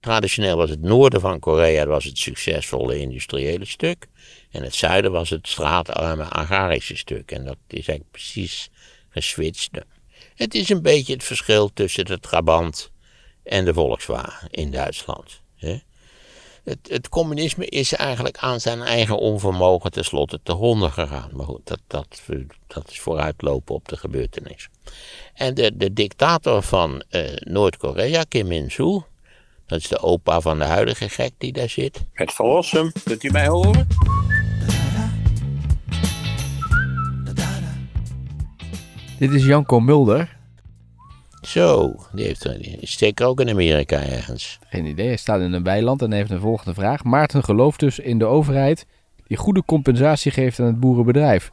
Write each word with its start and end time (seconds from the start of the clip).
Traditioneel 0.00 0.56
was 0.56 0.70
het 0.70 0.80
noorden 0.80 1.20
van 1.20 1.38
Korea 1.38 1.86
was 1.86 2.04
het 2.04 2.18
succesvolle 2.18 2.98
industriële 2.98 3.64
stuk. 3.64 4.06
En 4.50 4.62
het 4.62 4.74
zuiden 4.74 5.12
was 5.12 5.30
het 5.30 5.48
straatarme 5.48 6.24
agrarische 6.24 6.96
stuk. 6.96 7.30
En 7.30 7.44
dat 7.44 7.56
is 7.66 7.74
eigenlijk 7.74 8.10
precies 8.10 8.70
geswitcht. 9.08 9.70
Het 10.34 10.54
is 10.54 10.68
een 10.68 10.82
beetje 10.82 11.12
het 11.12 11.24
verschil 11.24 11.72
tussen 11.72 12.04
de 12.04 12.20
Trabant 12.20 12.90
en 13.42 13.64
de 13.64 13.74
Volkswagen 13.74 14.50
in 14.50 14.70
Duitsland. 14.70 15.40
Het, 16.64 16.78
het, 16.88 17.08
communisme 17.08 17.66
is 17.66 17.92
eigenlijk 17.92 18.38
aan 18.38 18.60
zijn 18.60 18.82
eigen 18.82 19.18
onvermogen 19.18 19.90
tenslotte 19.90 20.40
te 20.42 20.52
honden 20.52 20.92
gegaan. 20.92 21.30
Maar 21.32 21.46
goed, 21.46 21.66
dat, 21.66 21.80
dat, 21.86 22.22
dat 22.66 22.90
is 22.90 23.00
vooruitlopen 23.00 23.74
op 23.74 23.88
de 23.88 23.96
gebeurtenis. 23.96 24.68
En 25.34 25.54
de, 25.54 25.76
de 25.76 25.92
dictator 25.92 26.62
van 26.62 27.02
uh, 27.10 27.36
Noord-Korea, 27.36 28.24
Kim 28.28 28.52
Il-sung, 28.52 29.04
dat 29.70 29.78
is 29.78 29.88
de 29.88 30.00
opa 30.00 30.40
van 30.40 30.58
de 30.58 30.64
huidige 30.64 31.08
gek 31.08 31.32
die 31.38 31.52
daar 31.52 31.68
zit. 31.68 32.06
Het 32.12 32.32
verlossen, 32.32 32.92
kunt 33.04 33.22
u 33.22 33.30
mij 33.30 33.46
horen? 33.46 33.86
Dit 39.18 39.32
is 39.32 39.44
Janko 39.44 39.80
Mulder. 39.80 40.38
Zo, 41.40 41.94
die, 42.12 42.26
heeft, 42.26 42.42
die 42.42 42.76
is 42.80 42.98
zeker 42.98 43.26
ook 43.26 43.40
in 43.40 43.48
Amerika 43.48 44.02
ergens. 44.02 44.58
Geen 44.68 44.84
idee, 44.84 45.06
hij 45.06 45.16
staat 45.16 45.40
in 45.40 45.52
een 45.52 45.62
weiland 45.62 46.02
en 46.02 46.12
heeft 46.12 46.30
een 46.30 46.40
volgende 46.40 46.74
vraag. 46.74 47.04
Maarten 47.04 47.44
gelooft 47.44 47.80
dus 47.80 47.98
in 47.98 48.18
de 48.18 48.24
overheid 48.24 48.86
die 49.26 49.36
goede 49.36 49.64
compensatie 49.64 50.32
geeft 50.32 50.60
aan 50.60 50.66
het 50.66 50.80
boerenbedrijf. 50.80 51.50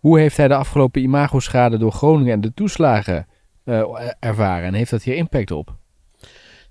Hoe 0.00 0.18
heeft 0.18 0.36
hij 0.36 0.48
de 0.48 0.54
afgelopen 0.54 1.02
imagoschade 1.02 1.78
door 1.78 1.92
Groningen 1.92 2.32
en 2.32 2.40
de 2.40 2.54
toeslagen 2.54 3.26
uh, 3.64 3.82
ervaren 4.18 4.66
en 4.66 4.74
heeft 4.74 4.90
dat 4.90 5.02
hier 5.02 5.14
impact 5.14 5.50
op? 5.50 5.80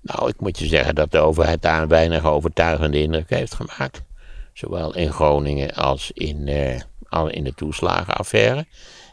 Nou, 0.02 0.28
ik 0.28 0.40
moet 0.40 0.58
je 0.58 0.66
zeggen 0.66 0.94
dat 0.94 1.10
de 1.10 1.18
overheid 1.18 1.62
daar 1.62 1.82
een 1.82 1.88
weinig 1.88 2.24
overtuigende 2.24 3.00
indruk 3.00 3.30
heeft 3.30 3.54
gemaakt. 3.54 4.02
Zowel 4.52 4.94
in 4.94 5.12
Groningen 5.12 5.74
als 5.74 6.10
in, 6.14 6.46
uh, 6.46 6.80
in 7.28 7.44
de 7.44 7.54
toeslagenaffaire. 7.54 8.66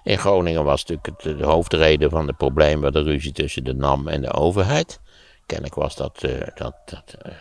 In 0.04 0.17
Groningen 0.17 0.64
was 0.64 0.86
natuurlijk 0.86 1.40
de 1.40 1.45
hoofdreden 1.45 2.10
van 2.10 2.28
de 2.28 2.34
problemen 2.34 2.94
de 2.94 3.02
ruzie 3.02 3.32
tussen 3.32 3.64
de 3.64 3.73
NAM 3.73 4.08
en 4.08 4.22
de 4.22 4.34
overheid. 4.34 5.00
Kennelijk 5.45 5.76
was 5.76 5.95
dat, 5.95 6.23
uh, 6.26 6.42
dat, 6.56 6.76
dat 6.86 7.16
uh, 7.26 7.32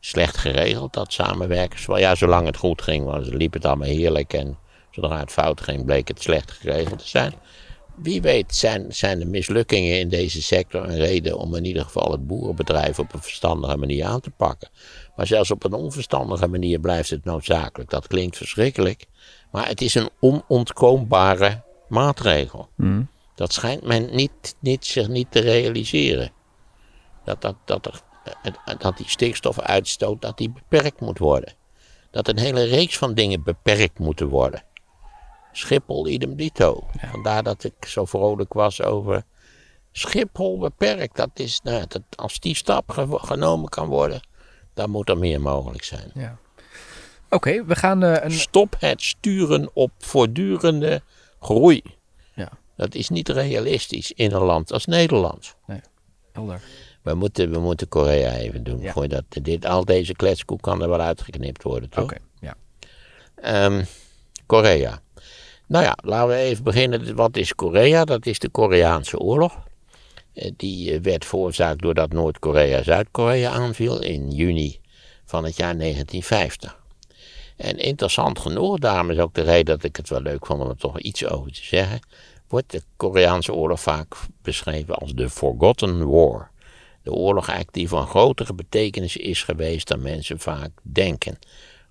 slecht 0.00 0.36
geregeld, 0.36 0.92
dat 0.92 1.12
samenwerken. 1.12 1.98
Ja, 1.98 2.14
zolang 2.14 2.46
het 2.46 2.56
goed 2.56 2.82
ging, 2.82 3.04
was, 3.04 3.28
liep 3.28 3.52
het 3.52 3.64
allemaal 3.64 3.88
heerlijk. 3.88 4.32
En 4.32 4.58
zodra 4.90 5.18
het 5.18 5.32
fout 5.32 5.60
ging, 5.60 5.84
bleek 5.84 6.08
het 6.08 6.22
slecht 6.22 6.50
geregeld 6.50 6.98
te 6.98 7.08
zijn. 7.08 7.34
Wie 8.02 8.22
weet 8.22 8.54
zijn, 8.54 8.94
zijn 8.94 9.18
de 9.18 9.24
mislukkingen 9.24 9.98
in 9.98 10.08
deze 10.08 10.42
sector 10.42 10.84
een 10.84 10.96
reden 10.96 11.38
om 11.38 11.54
in 11.54 11.64
ieder 11.64 11.82
geval 11.82 12.12
het 12.12 12.26
boerenbedrijf 12.26 12.98
op 12.98 13.12
een 13.12 13.22
verstandige 13.22 13.76
manier 13.76 14.04
aan 14.04 14.20
te 14.20 14.30
pakken. 14.30 14.68
Maar 15.16 15.26
zelfs 15.26 15.50
op 15.50 15.64
een 15.64 15.72
onverstandige 15.72 16.46
manier 16.46 16.78
blijft 16.78 17.10
het 17.10 17.24
noodzakelijk. 17.24 17.90
Dat 17.90 18.06
klinkt 18.06 18.36
verschrikkelijk, 18.36 19.06
maar 19.50 19.68
het 19.68 19.80
is 19.80 19.94
een 19.94 20.10
onontkoombare 20.20 21.62
maatregel. 21.88 22.68
Mm. 22.76 23.08
Dat 23.34 23.52
schijnt 23.52 23.82
men 23.82 24.14
niet, 24.14 24.56
niet, 24.58 24.86
zich 24.86 25.08
niet 25.08 25.30
te 25.30 25.40
realiseren. 25.40 26.32
Dat, 27.24 27.40
dat, 27.40 27.56
dat, 27.64 27.86
er, 27.86 28.02
dat 28.78 28.96
die 28.96 29.08
stikstofuitstoot 29.08 30.22
dat 30.22 30.38
die 30.38 30.50
beperkt 30.50 31.00
moet 31.00 31.18
worden. 31.18 31.54
Dat 32.10 32.28
een 32.28 32.38
hele 32.38 32.64
reeks 32.64 32.98
van 32.98 33.14
dingen 33.14 33.42
beperkt 33.42 33.98
moeten 33.98 34.28
worden. 34.28 34.62
Schiphol, 35.52 36.08
idem 36.08 36.36
dito. 36.36 36.88
Vandaar 37.10 37.42
dat 37.42 37.64
ik 37.64 37.84
zo 37.86 38.04
vrolijk 38.04 38.52
was 38.52 38.82
over 38.82 39.22
Schiphol 39.92 40.58
beperkt. 40.58 41.16
Dat 41.16 41.30
is, 41.34 41.60
nou, 41.62 41.84
dat, 41.88 42.02
als 42.16 42.40
die 42.40 42.54
stap 42.54 42.90
genomen 43.08 43.68
kan 43.68 43.88
worden, 43.88 44.20
dan 44.74 44.90
moet 44.90 45.08
er 45.08 45.18
meer 45.18 45.40
mogelijk 45.40 45.84
zijn. 45.84 46.10
Ja. 46.14 46.38
Oké, 47.30 47.64
we 47.64 47.76
gaan. 47.76 48.04
Uh, 48.04 48.16
een... 48.20 48.32
Stop 48.32 48.76
het 48.78 49.02
sturen 49.02 49.70
op 49.72 49.90
voortdurende 49.98 51.02
groei. 51.40 51.82
Ja. 52.34 52.48
Dat 52.76 52.94
is 52.94 53.08
niet 53.08 53.28
realistisch 53.28 54.12
in 54.12 54.32
een 54.32 54.42
land 54.42 54.72
als 54.72 54.86
Nederland. 54.86 55.56
Nee, 55.66 55.80
helder. 56.32 56.60
We 57.02 57.14
moeten, 57.14 57.50
we 57.50 57.58
moeten 57.58 57.88
Korea 57.88 58.32
even 58.32 58.64
doen. 58.64 58.80
Ja. 58.80 59.06
Dat, 59.06 59.24
dit, 59.28 59.64
al 59.64 59.84
deze 59.84 60.12
kletskoek 60.12 60.62
kan 60.62 60.82
er 60.82 60.88
wel 60.88 61.00
uitgeknipt 61.00 61.62
worden, 61.62 61.88
toch? 61.88 62.04
Oké, 62.04 62.16
ja. 62.40 62.56
Um, 63.64 63.86
Korea. 64.46 65.00
Nou 65.70 65.84
ja, 65.84 65.96
laten 66.02 66.28
we 66.28 66.34
even 66.34 66.64
beginnen. 66.64 67.14
Wat 67.14 67.36
is 67.36 67.54
Korea? 67.54 68.04
Dat 68.04 68.26
is 68.26 68.38
de 68.38 68.48
Koreaanse 68.48 69.18
oorlog. 69.18 69.58
Eh, 70.34 70.50
die 70.56 71.00
werd 71.00 71.24
veroorzaakt 71.24 71.82
doordat 71.82 72.12
Noord-Korea 72.12 72.82
Zuid-Korea 72.82 73.50
aanviel 73.50 74.02
in 74.02 74.30
juni 74.30 74.80
van 75.24 75.44
het 75.44 75.56
jaar 75.56 75.76
1950. 75.76 76.78
En 77.56 77.76
interessant 77.78 78.38
genoeg, 78.38 78.78
daarom 78.78 79.10
is 79.10 79.18
ook 79.18 79.34
de 79.34 79.42
reden 79.42 79.64
dat 79.64 79.84
ik 79.84 79.96
het 79.96 80.08
wel 80.08 80.20
leuk 80.20 80.46
vond 80.46 80.62
om 80.62 80.68
er 80.68 80.76
toch 80.76 81.00
iets 81.00 81.26
over 81.26 81.52
te 81.52 81.64
zeggen, 81.64 82.00
wordt 82.48 82.70
de 82.70 82.82
Koreaanse 82.96 83.52
oorlog 83.52 83.80
vaak 83.80 84.16
beschreven 84.42 84.94
als 84.94 85.12
de 85.12 85.30
Forgotten 85.30 86.08
War. 86.08 86.50
De 87.02 87.12
oorlog 87.12 87.46
eigenlijk 87.46 87.76
die 87.76 87.88
van 87.88 88.06
grotere 88.06 88.54
betekenis 88.54 89.16
is 89.16 89.42
geweest 89.42 89.88
dan 89.88 90.02
mensen 90.02 90.38
vaak 90.38 90.70
denken. 90.82 91.38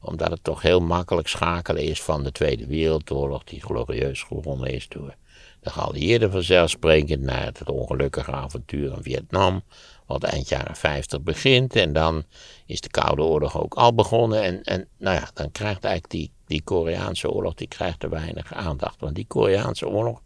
Omdat 0.01 0.31
het 0.31 0.43
toch 0.43 0.61
heel 0.61 0.79
makkelijk 0.79 1.27
schakelen 1.27 1.83
is 1.83 2.01
van 2.01 2.23
de 2.23 2.31
Tweede 2.31 2.65
Wereldoorlog, 2.65 3.43
die 3.43 3.61
glorieus 3.61 4.23
gewonnen 4.23 4.73
is 4.73 4.87
door 4.87 5.15
de 5.59 5.69
geallieerden 5.69 6.31
vanzelfsprekend, 6.31 7.21
naar 7.21 7.45
het 7.45 7.69
ongelukkige 7.69 8.31
avontuur 8.31 8.93
in 8.95 9.03
Vietnam, 9.03 9.63
wat 10.05 10.23
eind 10.23 10.49
jaren 10.49 10.75
50 10.75 11.21
begint. 11.21 11.75
En 11.75 11.93
dan 11.93 12.23
is 12.65 12.81
de 12.81 12.89
Koude 12.89 13.21
Oorlog 13.21 13.61
ook 13.61 13.73
al 13.73 13.93
begonnen. 13.93 14.43
En, 14.43 14.63
en 14.63 14.87
nou 14.97 15.15
ja, 15.15 15.29
dan 15.33 15.51
krijgt 15.51 15.83
eigenlijk 15.83 16.13
die, 16.13 16.31
die 16.47 16.63
Koreaanse 16.63 17.31
oorlog 17.31 17.53
die 17.53 17.67
krijgt 17.67 18.03
er 18.03 18.09
weinig 18.09 18.53
aandacht. 18.53 18.99
Want 18.99 19.15
die 19.15 19.27
Koreaanse 19.27 19.87
oorlog 19.87 20.21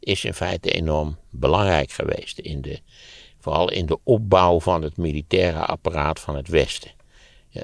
is 0.00 0.24
in 0.24 0.34
feite 0.34 0.70
enorm 0.70 1.16
belangrijk 1.30 1.90
geweest. 1.90 2.38
In 2.38 2.60
de, 2.60 2.80
vooral 3.38 3.70
in 3.70 3.86
de 3.86 3.98
opbouw 4.02 4.60
van 4.60 4.82
het 4.82 4.96
militaire 4.96 5.64
apparaat 5.64 6.20
van 6.20 6.36
het 6.36 6.48
Westen. 6.48 6.90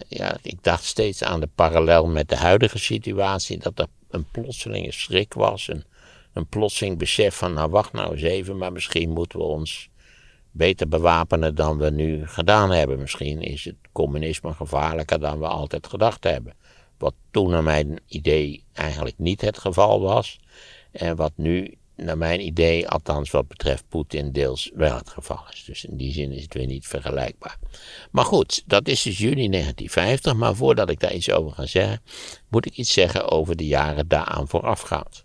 Ja, 0.08 0.36
ik 0.42 0.62
dacht 0.62 0.84
steeds 0.84 1.22
aan 1.22 1.40
de 1.40 1.48
parallel 1.54 2.06
met 2.06 2.28
de 2.28 2.36
huidige 2.36 2.78
situatie. 2.78 3.58
Dat 3.58 3.78
er 3.78 3.86
een 4.10 4.26
plotselinge 4.30 4.92
schrik 4.92 5.34
was. 5.34 5.68
Een, 5.68 5.84
een 6.32 6.46
plotseling 6.46 6.98
besef 6.98 7.36
van, 7.36 7.52
nou 7.52 7.70
wacht 7.70 7.92
nou 7.92 8.12
eens 8.12 8.22
even, 8.22 8.56
maar 8.56 8.72
misschien 8.72 9.10
moeten 9.10 9.38
we 9.38 9.44
ons 9.44 9.88
beter 10.50 10.88
bewapenen 10.88 11.54
dan 11.54 11.78
we 11.78 11.90
nu 11.90 12.26
gedaan 12.26 12.70
hebben. 12.70 12.98
Misschien 12.98 13.40
is 13.40 13.64
het 13.64 13.76
communisme 13.92 14.52
gevaarlijker 14.52 15.20
dan 15.20 15.38
we 15.38 15.46
altijd 15.46 15.86
gedacht 15.86 16.24
hebben. 16.24 16.54
Wat 16.98 17.14
toen 17.30 17.50
naar 17.50 17.62
mijn 17.62 18.00
idee 18.06 18.64
eigenlijk 18.72 19.18
niet 19.18 19.40
het 19.40 19.58
geval 19.58 20.00
was. 20.00 20.40
En 20.90 21.16
wat 21.16 21.32
nu 21.34 21.74
naar 21.96 22.18
mijn 22.18 22.40
idee, 22.46 22.88
althans 22.88 23.30
wat 23.30 23.48
betreft 23.48 23.84
Poetin, 23.88 24.32
deels 24.32 24.70
wel 24.74 24.96
het 24.96 25.08
geval 25.08 25.44
is. 25.52 25.64
Dus 25.64 25.84
in 25.84 25.96
die 25.96 26.12
zin 26.12 26.32
is 26.32 26.42
het 26.42 26.54
weer 26.54 26.66
niet 26.66 26.86
vergelijkbaar. 26.86 27.58
Maar 28.10 28.24
goed, 28.24 28.62
dat 28.66 28.88
is 28.88 29.02
dus 29.02 29.18
juni 29.18 29.48
1950. 29.48 30.34
Maar 30.34 30.56
voordat 30.56 30.90
ik 30.90 31.00
daar 31.00 31.14
iets 31.14 31.30
over 31.30 31.52
ga 31.52 31.66
zeggen, 31.66 32.02
moet 32.48 32.66
ik 32.66 32.76
iets 32.76 32.92
zeggen 32.92 33.30
over 33.30 33.56
de 33.56 33.66
jaren 33.66 34.08
daaraan 34.08 34.48
voorafgaand. 34.48 35.24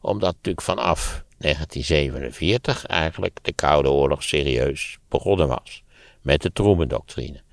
Omdat 0.00 0.34
natuurlijk 0.34 0.66
vanaf 0.66 1.24
1947 1.38 2.86
eigenlijk 2.86 3.38
de 3.42 3.52
Koude 3.52 3.90
Oorlog 3.90 4.22
serieus 4.22 4.98
begonnen 5.08 5.48
was. 5.48 5.82
Met 6.22 6.42
de 6.42 6.52
Truman-doctrine. 6.52 7.44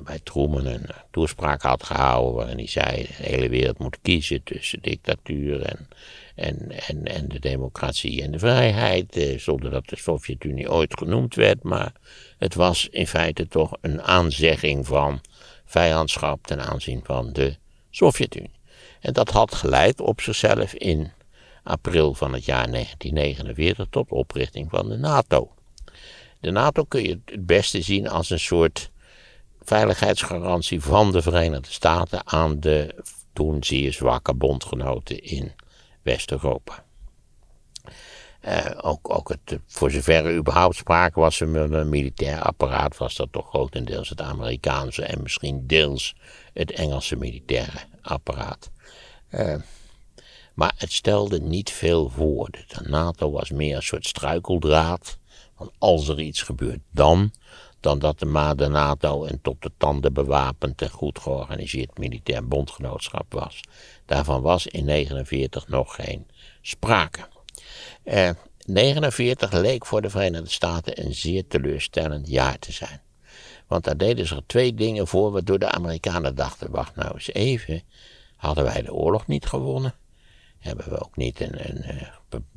Waarbij 0.00 0.20
Truman 0.24 0.66
een 0.66 0.86
toespraak 1.10 1.62
had 1.62 1.84
gehouden 1.84 2.34
waarin 2.34 2.56
hij 2.56 2.66
zei: 2.66 3.02
de 3.02 3.22
hele 3.22 3.48
wereld 3.48 3.78
moet 3.78 3.98
kiezen 4.02 4.42
tussen 4.42 4.82
dictatuur 4.82 5.62
en, 5.62 5.88
en, 6.34 6.70
en, 6.86 7.04
en 7.04 7.28
de 7.28 7.38
democratie 7.38 8.22
en 8.22 8.30
de 8.30 8.38
vrijheid. 8.38 9.16
Eh, 9.16 9.38
zonder 9.38 9.70
dat 9.70 9.88
de 9.88 9.96
Sovjet-Unie 9.96 10.70
ooit 10.70 10.98
genoemd 10.98 11.34
werd. 11.34 11.62
Maar 11.62 11.92
het 12.38 12.54
was 12.54 12.88
in 12.88 13.06
feite 13.06 13.48
toch 13.48 13.76
een 13.80 14.02
aanzegging 14.02 14.86
van 14.86 15.20
vijandschap 15.64 16.46
ten 16.46 16.60
aanzien 16.60 17.00
van 17.04 17.32
de 17.32 17.56
Sovjet-Unie. 17.90 18.58
En 19.00 19.12
dat 19.12 19.30
had 19.30 19.54
geleid 19.54 20.00
op 20.00 20.20
zichzelf 20.20 20.74
in 20.74 21.12
april 21.62 22.14
van 22.14 22.32
het 22.32 22.44
jaar 22.44 22.70
1949 22.70 23.86
tot 23.90 24.10
oprichting 24.10 24.70
van 24.70 24.88
de 24.88 24.96
NATO. 24.96 25.52
De 26.40 26.50
NATO 26.50 26.84
kun 26.84 27.02
je 27.02 27.20
het 27.24 27.46
beste 27.46 27.82
zien 27.82 28.08
als 28.08 28.30
een 28.30 28.40
soort 28.40 28.89
veiligheidsgarantie 29.76 30.80
van 30.80 31.12
de 31.12 31.22
Verenigde 31.22 31.70
Staten 31.70 32.26
aan 32.26 32.60
de 32.60 33.04
toen 33.32 33.64
zeer 33.64 33.92
zwakke 33.92 34.34
bondgenoten 34.34 35.22
in 35.22 35.52
West-Europa. 36.02 36.84
Uh, 38.44 38.70
ook, 38.80 39.10
ook 39.10 39.28
het, 39.28 39.58
voor 39.66 39.90
zover 39.90 40.26
er 40.26 40.36
überhaupt 40.36 40.76
sprake 40.76 41.20
was 41.20 41.36
van 41.36 41.54
een 41.54 41.88
militair 41.88 42.42
apparaat, 42.42 42.96
was 42.96 43.14
dat 43.16 43.32
toch 43.32 43.48
grotendeels 43.48 44.08
het 44.08 44.20
Amerikaanse 44.20 45.02
en 45.02 45.22
misschien 45.22 45.66
deels 45.66 46.14
het 46.52 46.70
Engelse 46.70 47.16
militaire 47.16 47.78
apparaat. 48.02 48.70
Uh, 49.30 49.54
maar 50.54 50.72
het 50.76 50.92
stelde 50.92 51.40
niet 51.40 51.70
veel 51.70 52.08
voor. 52.08 52.50
De 52.50 52.88
NATO 52.88 53.30
was 53.30 53.50
meer 53.50 53.76
een 53.76 53.82
soort 53.82 54.06
struikeldraad. 54.06 55.18
Want 55.56 55.70
als 55.78 56.08
er 56.08 56.20
iets 56.20 56.42
gebeurt, 56.42 56.80
dan. 56.90 57.32
Dan 57.80 57.98
dat 57.98 58.18
de, 58.18 58.52
de 58.56 58.68
NATO 58.68 59.24
een 59.24 59.40
tot 59.40 59.62
de 59.62 59.70
tanden 59.76 60.12
bewapend 60.12 60.82
en 60.82 60.90
goed 60.90 61.18
georganiseerd 61.18 61.98
militair 61.98 62.48
bondgenootschap 62.48 63.32
was. 63.32 63.60
Daarvan 64.06 64.42
was 64.42 64.66
in 64.66 64.86
1949 64.86 65.68
nog 65.68 65.94
geen 65.94 66.26
sprake. 66.60 67.28
Eh, 68.02 68.30
49 68.66 69.52
leek 69.52 69.86
voor 69.86 70.02
de 70.02 70.10
Verenigde 70.10 70.50
Staten 70.50 71.04
een 71.04 71.14
zeer 71.14 71.46
teleurstellend 71.46 72.28
jaar 72.28 72.58
te 72.58 72.72
zijn. 72.72 73.00
Want 73.66 73.84
daar 73.84 73.96
deden 73.96 74.26
ze 74.26 74.36
er 74.36 74.46
twee 74.46 74.74
dingen 74.74 75.06
voor 75.06 75.32
waardoor 75.32 75.58
de 75.58 75.70
Amerikanen 75.70 76.34
dachten: 76.34 76.70
wacht 76.70 76.96
nou 76.96 77.14
eens 77.14 77.32
even, 77.32 77.82
hadden 78.36 78.64
wij 78.64 78.82
de 78.82 78.92
oorlog 78.92 79.26
niet 79.26 79.46
gewonnen? 79.46 79.94
Hebben 80.58 80.88
we 80.88 81.00
ook 81.00 81.16
niet 81.16 81.40
een 81.40 81.54
eh, 81.54 82.06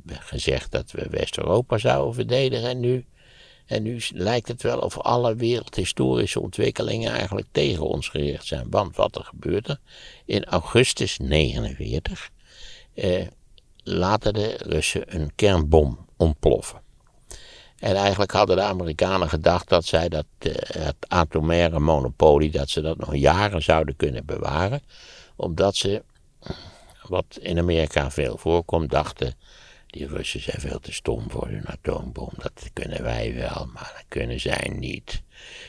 gezegd 0.06 0.70
dat 0.70 0.90
we 0.90 1.06
West-Europa 1.10 1.78
zouden 1.78 2.14
verdedigen 2.14 2.68
en 2.68 2.80
nu? 2.80 3.06
En 3.66 3.82
nu 3.82 4.02
lijkt 4.14 4.48
het 4.48 4.62
wel 4.62 4.78
of 4.78 4.98
alle 4.98 5.34
wereldhistorische 5.34 6.40
ontwikkelingen 6.40 7.12
eigenlijk 7.12 7.46
tegen 7.52 7.86
ons 7.86 8.08
gericht 8.08 8.46
zijn. 8.46 8.66
Want 8.70 8.96
wat 8.96 9.16
er 9.16 9.24
gebeurde 9.24 9.78
in 10.24 10.44
augustus 10.44 11.18
49 11.18 12.30
eh, 12.94 13.26
laten 13.82 14.34
de 14.34 14.56
Russen 14.62 15.14
een 15.14 15.32
kernbom 15.34 16.06
ontploffen. 16.16 16.82
En 17.78 17.96
eigenlijk 17.96 18.32
hadden 18.32 18.56
de 18.56 18.62
Amerikanen 18.62 19.28
gedacht 19.28 19.68
dat 19.68 19.84
zij 19.84 20.08
dat, 20.08 20.26
eh, 20.38 20.52
het 20.84 20.96
atomaire 21.08 21.78
monopolie, 21.78 22.50
dat 22.50 22.68
ze 22.68 22.80
dat 22.80 22.98
nog 22.98 23.16
jaren 23.16 23.62
zouden 23.62 23.96
kunnen 23.96 24.24
bewaren. 24.24 24.82
Omdat 25.36 25.76
ze, 25.76 26.02
wat 27.08 27.38
in 27.40 27.58
Amerika 27.58 28.10
veel 28.10 28.36
voorkomt, 28.38 28.90
dachten, 28.90 29.34
die 29.94 30.06
Russen 30.06 30.40
zijn 30.40 30.60
veel 30.60 30.80
te 30.80 30.92
stom 30.92 31.30
voor 31.30 31.48
hun 31.48 31.66
atoombom. 31.66 32.30
Dat 32.36 32.70
kunnen 32.72 33.02
wij 33.02 33.34
wel, 33.34 33.68
maar 33.72 33.92
dat 33.94 34.04
kunnen 34.08 34.40
zij 34.40 34.72
niet. 34.76 35.22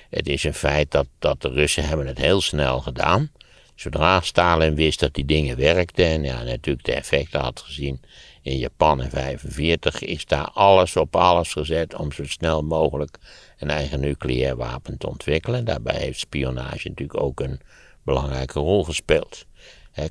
Het 0.09 0.27
is 0.27 0.43
een 0.43 0.53
feit 0.53 0.91
dat, 0.91 1.07
dat 1.19 1.41
de 1.41 1.49
Russen 1.49 1.87
hebben 1.87 2.07
het 2.07 2.17
heel 2.17 2.41
snel 2.41 2.79
gedaan. 2.79 3.31
Zodra 3.75 4.21
Stalin 4.21 4.75
wist 4.75 4.99
dat 4.99 5.13
die 5.13 5.25
dingen 5.25 5.57
werkten 5.57 6.05
en 6.05 6.23
ja, 6.23 6.43
natuurlijk 6.43 6.85
de 6.85 6.93
effecten 6.93 7.39
had 7.39 7.59
gezien 7.59 8.01
in 8.41 8.57
Japan 8.57 9.01
in 9.01 9.09
1945, 9.09 10.01
is 10.01 10.25
daar 10.25 10.49
alles 10.53 10.95
op 10.95 11.15
alles 11.15 11.51
gezet 11.51 11.95
om 11.95 12.11
zo 12.11 12.25
snel 12.25 12.61
mogelijk 12.61 13.17
een 13.57 13.69
eigen 13.69 13.99
nucleair 13.99 14.55
wapen 14.55 14.97
te 14.97 15.07
ontwikkelen. 15.07 15.65
Daarbij 15.65 15.99
heeft 15.99 16.19
spionage 16.19 16.89
natuurlijk 16.89 17.21
ook 17.21 17.39
een 17.39 17.59
belangrijke 18.03 18.59
rol 18.59 18.83
gespeeld. 18.83 19.45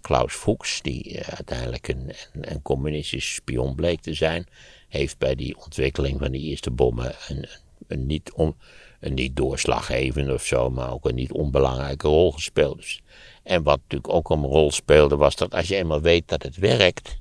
Klaus 0.01 0.35
Fuchs, 0.35 0.83
die 0.83 1.19
eh, 1.19 1.35
uiteindelijk 1.35 1.89
een, 1.89 2.13
een, 2.33 2.53
een 2.53 2.63
communistisch 2.63 3.35
spion 3.35 3.75
bleek 3.75 4.01
te 4.01 4.15
zijn, 4.15 4.47
heeft 4.89 5.19
bij 5.19 5.35
die 5.35 5.57
ontwikkeling 5.57 6.19
van 6.19 6.31
die 6.31 6.43
eerste 6.43 6.71
bommen 6.71 7.15
een, 7.29 7.49
een, 7.87 8.07
niet, 8.07 8.33
on, 8.33 8.57
een 9.01 9.15
niet 9.15 9.37
doorslaggevende 9.37 10.33
of 10.33 10.45
zo, 10.45 10.71
maar 10.71 10.93
ook 10.93 11.09
een 11.09 11.15
niet 11.15 11.33
onbelangrijke 11.33 12.09
rol 12.09 12.33
gespeeld. 12.33 12.77
Dus, 12.77 13.03
en 13.43 13.63
wat 13.63 13.81
natuurlijk 13.83 14.13
ook 14.13 14.31
een 14.31 14.45
rol 14.45 14.71
speelde, 14.71 15.17
was 15.17 15.37
dat 15.37 15.55
als 15.55 15.69
je 15.69 15.77
eenmaal 15.77 16.01
weet 16.01 16.29
dat 16.29 16.43
het 16.43 16.57
werkt, 16.57 17.17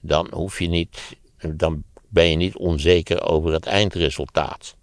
dan 0.00 0.28
hoef 0.30 0.58
je 0.58 0.68
niet, 0.68 1.16
dan 1.54 1.84
ben 2.08 2.30
je 2.30 2.36
niet 2.36 2.56
onzeker 2.56 3.22
over 3.22 3.52
het 3.52 3.66
eindresultaat. 3.66 4.76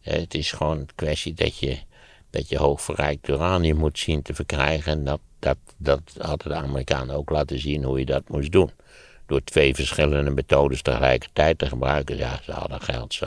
Het 0.00 0.34
is 0.34 0.52
gewoon 0.52 0.78
een 0.78 0.94
kwestie 0.94 1.34
dat 1.34 1.58
je, 1.58 1.78
dat 2.30 2.48
je 2.48 2.58
hoogverrijkt 2.58 3.28
uranium 3.28 3.76
moet 3.76 3.98
zien 3.98 4.22
te 4.22 4.34
verkrijgen. 4.34 4.92
En 4.92 5.04
dat, 5.04 5.20
dat, 5.40 5.56
dat 5.76 6.00
hadden 6.18 6.48
de 6.48 6.54
Amerikanen 6.54 7.16
ook 7.16 7.30
laten 7.30 7.58
zien 7.58 7.84
hoe 7.84 7.98
je 7.98 8.04
dat 8.04 8.28
moest 8.28 8.52
doen. 8.52 8.70
Door 9.26 9.44
twee 9.44 9.74
verschillende 9.74 10.30
methodes 10.30 10.82
tegelijkertijd 10.82 11.58
te 11.58 11.68
gebruiken. 11.68 12.16
Ja, 12.16 12.40
ze 12.42 12.52
hadden 12.52 12.80
geld. 12.80 13.18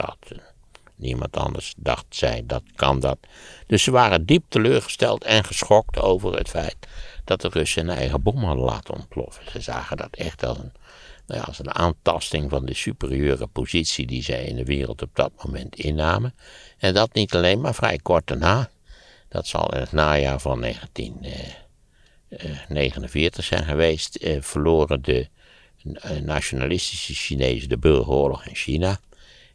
Niemand 0.96 1.36
anders 1.36 1.74
dacht 1.76 2.04
zij, 2.08 2.42
dat 2.46 2.62
kan 2.74 3.00
dat. 3.00 3.18
Dus 3.66 3.82
ze 3.82 3.90
waren 3.90 4.26
diep 4.26 4.44
teleurgesteld 4.48 5.24
en 5.24 5.44
geschokt 5.44 5.98
over 6.00 6.36
het 6.36 6.48
feit 6.48 6.76
dat 7.24 7.40
de 7.40 7.48
Russen 7.48 7.88
een 7.88 7.96
eigen 7.96 8.22
bom 8.22 8.44
hadden 8.44 8.64
laten 8.64 8.94
ontploffen. 8.94 9.50
Ze 9.50 9.60
zagen 9.60 9.96
dat 9.96 10.14
echt 10.16 10.44
als 10.44 10.58
een, 10.58 10.72
nou 11.26 11.40
ja, 11.40 11.46
als 11.46 11.58
een 11.58 11.74
aantasting 11.74 12.50
van 12.50 12.66
de 12.66 12.74
superieure 12.74 13.46
positie 13.46 14.06
die 14.06 14.22
zij 14.22 14.44
in 14.44 14.56
de 14.56 14.64
wereld 14.64 15.02
op 15.02 15.10
dat 15.12 15.32
moment 15.44 15.76
innamen. 15.76 16.34
En 16.78 16.94
dat 16.94 17.14
niet 17.14 17.34
alleen, 17.34 17.60
maar 17.60 17.74
vrij 17.74 17.98
kort 18.02 18.26
daarna. 18.26 18.70
Dat 19.28 19.46
zal 19.46 19.74
in 19.74 19.80
het 19.80 19.92
najaar 19.92 20.40
van 20.40 20.60
1949 20.60 21.56
eh, 21.56 21.63
zijn 23.42 23.64
geweest, 23.64 24.14
eh, 24.14 24.40
verloren 24.40 25.02
de 25.02 25.28
eh, 25.84 26.16
nationalistische 26.16 27.14
Chinezen 27.14 27.68
de 27.68 27.78
burgeroorlog 27.78 28.46
in 28.46 28.54
China. 28.54 28.98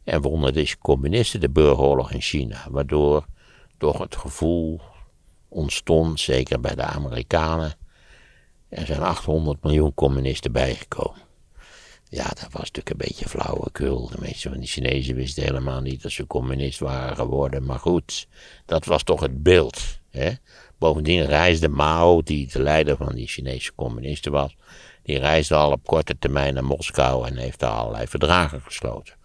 En 0.03 0.21
wonnen 0.21 0.53
dus 0.53 0.77
communisten 0.77 1.39
de 1.39 1.49
burgeroorlog 1.49 2.11
in 2.11 2.21
China. 2.21 2.67
Waardoor 2.69 3.25
toch 3.77 3.97
het 3.97 4.15
gevoel 4.15 4.81
ontstond, 5.47 6.19
zeker 6.19 6.59
bij 6.59 6.75
de 6.75 6.83
Amerikanen. 6.83 7.73
Er 8.69 8.85
zijn 8.85 9.01
800 9.01 9.63
miljoen 9.63 9.93
communisten 9.93 10.51
bijgekomen. 10.51 11.21
Ja, 12.09 12.23
dat 12.23 12.47
was 12.51 12.71
natuurlijk 12.71 12.89
een 12.89 13.07
beetje 13.07 13.29
flauwekul. 13.29 14.09
De 14.09 14.17
meeste 14.19 14.49
van 14.49 14.57
die 14.57 14.67
Chinezen 14.67 15.15
wisten 15.15 15.43
helemaal 15.43 15.81
niet 15.81 16.01
dat 16.01 16.11
ze 16.11 16.27
communist 16.27 16.79
waren 16.79 17.15
geworden. 17.15 17.65
Maar 17.65 17.79
goed, 17.79 18.27
dat 18.65 18.85
was 18.85 19.03
toch 19.03 19.19
het 19.19 19.43
beeld. 19.43 19.99
Hè? 20.09 20.31
Bovendien 20.79 21.25
reisde 21.25 21.69
Mao, 21.69 22.21
die 22.21 22.47
de 22.47 22.61
leider 22.61 22.97
van 22.97 23.15
die 23.15 23.27
Chinese 23.27 23.71
communisten 23.75 24.31
was, 24.31 24.55
die 25.03 25.17
reisde 25.17 25.55
al 25.55 25.71
op 25.71 25.85
korte 25.85 26.17
termijn 26.19 26.53
naar 26.53 26.63
Moskou 26.63 27.27
en 27.27 27.37
heeft 27.37 27.59
daar 27.59 27.71
allerlei 27.71 28.07
verdragen 28.07 28.61
gesloten 28.61 29.17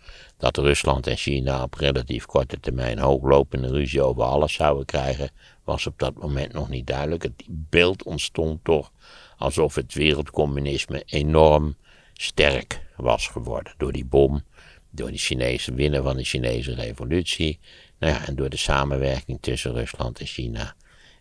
dat 0.45 0.57
Rusland 0.57 1.07
en 1.07 1.17
China 1.17 1.63
op 1.63 1.75
relatief 1.75 2.27
korte 2.27 2.61
termijn 2.61 2.99
hooglopende 2.99 3.69
ruzie 3.69 4.03
over 4.03 4.23
alles 4.23 4.53
zouden 4.53 4.85
krijgen, 4.85 5.31
was 5.65 5.87
op 5.87 5.99
dat 5.99 6.15
moment 6.15 6.53
nog 6.53 6.69
niet 6.69 6.87
duidelijk. 6.87 7.23
Het 7.23 7.45
beeld 7.49 8.03
ontstond 8.03 8.65
toch 8.65 8.93
alsof 9.37 9.75
het 9.75 9.95
wereldcommunisme 9.95 11.03
enorm 11.07 11.77
sterk 12.13 12.81
was 12.97 13.27
geworden 13.27 13.75
door 13.77 13.93
die 13.93 14.05
bom, 14.05 14.43
door 14.91 15.11
die 15.11 15.19
Chinese 15.19 15.75
winnen 15.75 16.03
van 16.03 16.17
de 16.17 16.25
Chinese 16.25 16.75
revolutie, 16.75 17.59
nou 17.99 18.13
ja, 18.13 18.27
en 18.27 18.37
door 18.37 18.49
de 18.49 18.57
samenwerking 18.57 19.39
tussen 19.41 19.73
Rusland 19.73 20.21
en 20.21 20.27
China, 20.27 20.75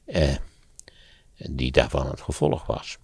eh, 0.05 0.35
die 1.35 1.71
daarvan 1.71 2.09
het 2.09 2.21
gevolg 2.21 2.65
was. 2.65 2.97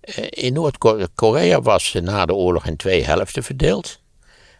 Eh, 0.00 0.26
in 0.30 0.52
Noord-Korea 0.52 1.60
was 1.60 1.92
na 1.92 2.26
de 2.26 2.34
oorlog 2.34 2.66
in 2.66 2.76
twee 2.76 3.04
helften 3.04 3.42
verdeeld. 3.42 4.00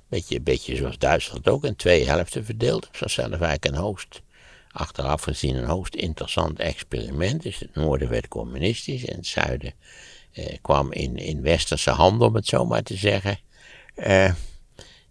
Beetje, 0.09 0.41
beetje 0.41 0.77
zoals 0.77 0.99
Duitsland 0.99 1.49
ook, 1.49 1.65
in 1.65 1.77
twee 1.77 2.07
helften 2.07 2.45
verdeeld. 2.45 2.83
Dat 2.83 3.01
was 3.01 3.13
zelf 3.13 3.31
eigenlijk 3.31 3.65
een 3.65 3.75
hoogst, 3.75 4.23
achteraf 4.71 5.23
gezien 5.23 5.57
een 5.57 5.65
hoogst 5.65 5.95
interessant 5.95 6.59
experiment. 6.59 7.43
Dus 7.43 7.59
het 7.59 7.75
noorden 7.75 8.09
werd 8.09 8.29
communistisch 8.29 9.05
en 9.05 9.17
het 9.17 9.27
zuiden 9.27 9.75
eh, 10.33 10.57
kwam 10.63 10.93
in, 10.93 11.17
in 11.17 11.43
westerse 11.43 11.91
handen, 11.91 12.29
om 12.29 12.35
het 12.35 12.47
zo 12.47 12.65
maar 12.65 12.83
te 12.83 12.97
zeggen. 12.97 13.39
Eh, 13.95 14.33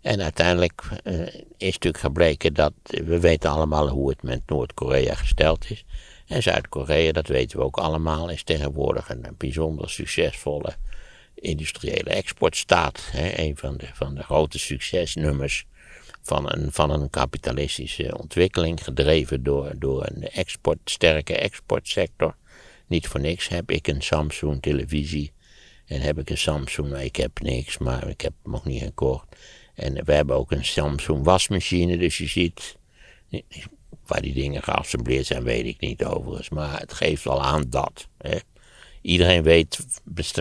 en 0.07 0.21
uiteindelijk 0.21 0.81
eh, 1.03 1.27
is 1.57 1.73
natuurlijk 1.73 2.03
gebleken 2.03 2.53
dat, 2.53 2.73
we 2.83 3.19
weten 3.19 3.49
allemaal 3.49 3.87
hoe 3.87 4.09
het 4.09 4.23
met 4.23 4.41
Noord-Korea 4.45 5.15
gesteld 5.15 5.69
is. 5.69 5.85
En 6.27 6.43
Zuid-Korea, 6.43 7.11
dat 7.11 7.27
weten 7.27 7.57
we 7.57 7.63
ook 7.63 7.77
allemaal, 7.77 8.29
is 8.29 8.43
tegenwoordig 8.43 9.09
een 9.09 9.35
bijzonder 9.37 9.89
succesvolle 9.89 10.75
industriële 11.35 12.09
exportstaat. 12.09 13.07
Hè, 13.11 13.37
een 13.37 13.57
van 13.57 13.77
de, 13.77 13.87
van 13.93 14.15
de 14.15 14.23
grote 14.23 14.59
succesnummers 14.59 15.65
van 16.21 16.51
een, 16.51 16.71
van 16.71 16.89
een 16.89 17.09
kapitalistische 17.09 18.17
ontwikkeling, 18.17 18.83
gedreven 18.83 19.43
door, 19.43 19.73
door 19.77 20.05
een 20.05 20.29
export, 20.29 20.79
sterke 20.83 21.37
exportsector. 21.37 22.35
Niet 22.87 23.07
voor 23.07 23.19
niks 23.19 23.47
heb 23.47 23.71
ik 23.71 23.87
een 23.87 24.01
Samsung 24.01 24.61
televisie 24.61 25.31
en 25.85 26.01
heb 26.01 26.19
ik 26.19 26.29
een 26.29 26.37
Samsung, 26.37 26.97
ik 26.97 27.15
heb 27.15 27.39
niks, 27.39 27.77
maar 27.77 28.07
ik 28.07 28.21
heb 28.21 28.33
hem 28.43 28.51
nog 28.51 28.65
niet 28.65 28.81
gekocht. 28.81 29.35
En 29.77 30.05
we 30.05 30.13
hebben 30.13 30.35
ook 30.35 30.51
een 30.51 30.65
Samsung 30.65 31.23
wasmachine, 31.23 31.97
dus 31.97 32.17
je 32.17 32.27
ziet, 32.27 32.77
waar 34.05 34.21
die 34.21 34.33
dingen 34.33 34.63
geassembleerd 34.63 35.25
zijn 35.25 35.43
weet 35.43 35.65
ik 35.65 35.79
niet 35.79 36.03
overigens, 36.03 36.49
maar 36.49 36.79
het 36.79 36.93
geeft 36.93 37.23
wel 37.23 37.43
aan 37.43 37.69
dat. 37.69 38.07
Hè. 38.17 38.37
Iedereen 39.01 39.43
weet, 39.43 39.85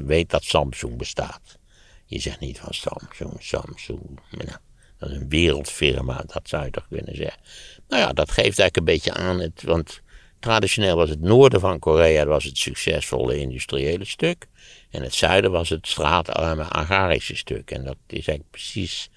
weet 0.04 0.30
dat 0.30 0.44
Samsung 0.44 0.96
bestaat. 0.96 1.58
Je 2.06 2.18
zegt 2.18 2.40
niet 2.40 2.58
van 2.58 2.74
Samsung, 2.74 3.36
Samsung. 3.38 4.20
Nou, 4.30 4.58
dat 4.98 5.10
is 5.10 5.16
een 5.16 5.28
wereldfirma, 5.28 6.24
dat 6.26 6.48
zou 6.48 6.64
je 6.64 6.70
toch 6.70 6.86
kunnen 6.88 7.16
zeggen. 7.16 7.40
Nou 7.88 8.02
ja, 8.02 8.12
dat 8.12 8.30
geeft 8.30 8.58
eigenlijk 8.58 8.76
een 8.76 8.84
beetje 8.84 9.12
aan, 9.12 9.40
het, 9.40 9.62
want 9.62 10.00
traditioneel 10.38 10.96
was 10.96 11.10
het 11.10 11.20
noorden 11.20 11.60
van 11.60 11.78
Korea 11.78 12.26
was 12.26 12.44
het 12.44 12.58
succesvolle 12.58 13.38
industriële 13.38 14.04
stuk. 14.04 14.46
En 14.90 15.02
het 15.02 15.14
zuiden 15.14 15.50
was 15.50 15.68
het 15.68 15.86
straatarme 15.86 16.64
agrarische 16.64 17.36
stuk. 17.36 17.70
En 17.70 17.84
dat 17.84 17.96
is 18.06 18.14
eigenlijk 18.14 18.50
precies 18.50 19.10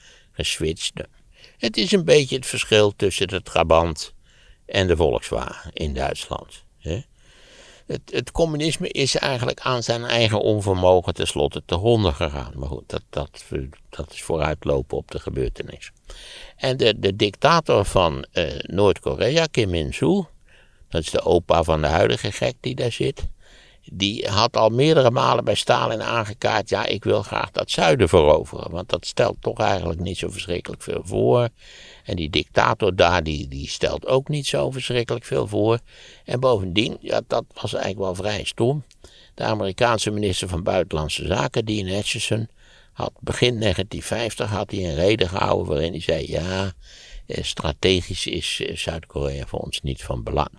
Het 1.58 1.78
is 1.78 1.92
een 1.92 2.06
beetje 2.06 2.36
het 2.36 2.46
verschil 2.46 2.96
tussen 2.96 3.28
de 3.28 3.42
Trabant 3.42 4.14
en 4.66 4.88
de 4.88 4.96
Volkswagen 4.96 5.74
in 5.74 5.94
Duitsland. 5.94 6.64
Hè? 6.78 7.02
het, 7.92 8.02
het, 8.06 8.32
communisme 8.32 8.90
is 8.90 9.16
eigenlijk 9.16 9.60
aan 9.60 9.84
zijn 9.84 10.04
eigen 10.04 10.42
onvermogen 10.42 11.14
tenslotte 11.14 11.62
te 11.66 11.76
honden 11.76 12.14
gegaan. 12.14 12.52
Maar 12.56 12.70
goed, 12.70 12.90
dat, 12.90 13.02
dat, 13.10 13.44
dat 13.90 14.14
is 14.14 14.22
vooruitlopen 14.22 14.98
op 14.98 15.12
de 15.12 15.20
gebeurtenis. 15.20 15.92
En 16.56 16.78
de, 16.78 17.00
de 17.00 17.16
dictator 17.16 17.86
van 17.86 18.26
uh, 18.34 18.60
Noord-Korea, 18.60 19.46
Kim 19.46 19.74
Il-sung, 19.74 20.28
dat 20.90 21.02
is 21.02 21.10
de 21.10 21.22
opa 21.22 21.64
van 21.64 21.82
de 21.82 21.88
huidige 21.88 22.32
gek 22.32 22.56
die 22.60 22.76
daar 22.76 22.92
zit 22.92 23.28
die 23.92 24.28
had 24.28 24.58
al 24.58 24.70
meerdere 24.70 25.12
malen 25.12 25.44
bij 25.44 25.56
Stalin 25.56 26.02
aangekaart: 26.02 26.70
ja, 26.70 26.86
ik 26.86 27.04
wil 27.04 27.24
graag 27.24 27.52
dat 27.52 27.72
zuiden 27.72 28.10
veroveren. 28.10 28.72
Want 28.72 28.90
dat 28.90 29.06
stelt 29.06 29.38
toch 29.40 29.60
eigenlijk 29.60 30.00
niet 30.00 30.18
zo 30.18 30.30
verschrikkelijk 30.30 30.82
veel 30.82 31.02
voor. 31.04 31.50
En 32.04 32.16
die 32.16 32.30
dictator 32.30 32.96
daar, 32.96 33.24
die, 33.24 33.48
die 33.48 33.68
stelt 33.68 34.08
ook 34.08 34.28
niet 34.28 34.48
zo 34.48 34.72
verschrikkelijk 34.72 35.26
veel 35.26 35.48
voor. 35.48 35.80
En 36.26 36.40
bovendien, 36.40 36.98
ja, 37.02 37.22
dat 37.28 37.46
was 37.62 37.74
eigenlijk 37.74 38.04
wel 38.04 38.16
vrij 38.16 38.44
stom. 38.44 38.84
De 39.34 39.44
Amerikaanse 39.44 40.12
minister 40.12 40.48
van 40.48 40.64
Buitenlandse 40.64 41.26
Zaken, 41.26 41.66
Dean 41.66 41.98
Acheson, 42.00 42.48
had 42.94 43.12
begin 43.20 43.60
1950 43.60 44.50
had 44.50 44.72
hij 44.72 44.84
een 44.84 44.96
reden 44.96 45.30
gehouden 45.30 45.68
waarin 45.68 45.92
hij 45.92 46.02
zei: 46.02 46.32
ja, 46.32 46.74
eh, 47.26 47.44
strategisch 47.44 48.28
is 48.28 48.62
eh, 48.62 48.76
Zuid-Korea 48.76 49.46
voor 49.46 49.60
ons 49.60 49.82
niet 49.82 50.04
van 50.04 50.24
belang. 50.24 50.52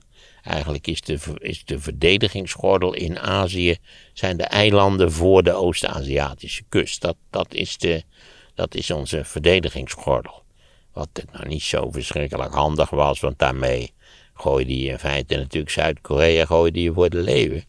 Eigenlijk 0.43 0.87
is 0.87 1.00
de, 1.00 1.19
is 1.39 1.65
de 1.65 1.81
verdedigingsgordel 1.81 2.95
in 2.95 3.19
Azië, 3.19 3.77
zijn 4.12 4.37
de 4.37 4.45
eilanden 4.45 5.12
voor 5.12 5.43
de 5.43 5.53
Oost-Aziatische 5.53 6.62
kust. 6.69 7.00
Dat, 7.00 7.17
dat, 7.31 7.55
is 7.55 7.79
de, 7.79 8.03
dat 8.55 8.75
is 8.75 8.91
onze 8.91 9.25
verdedigingsgordel. 9.25 10.43
Wat 10.93 11.09
nou 11.33 11.49
niet 11.49 11.62
zo 11.62 11.91
verschrikkelijk 11.91 12.55
handig 12.55 12.91
was, 12.91 13.21
want 13.21 13.39
daarmee 13.39 13.93
gooide 14.35 14.81
je 14.81 14.91
in 14.91 14.99
feite 14.99 15.37
natuurlijk 15.37 15.73
Zuid-Korea 15.73 16.45
gooide 16.45 16.83
je 16.83 16.93
voor 16.93 17.11
de 17.11 17.23
leeuwen. 17.23 17.65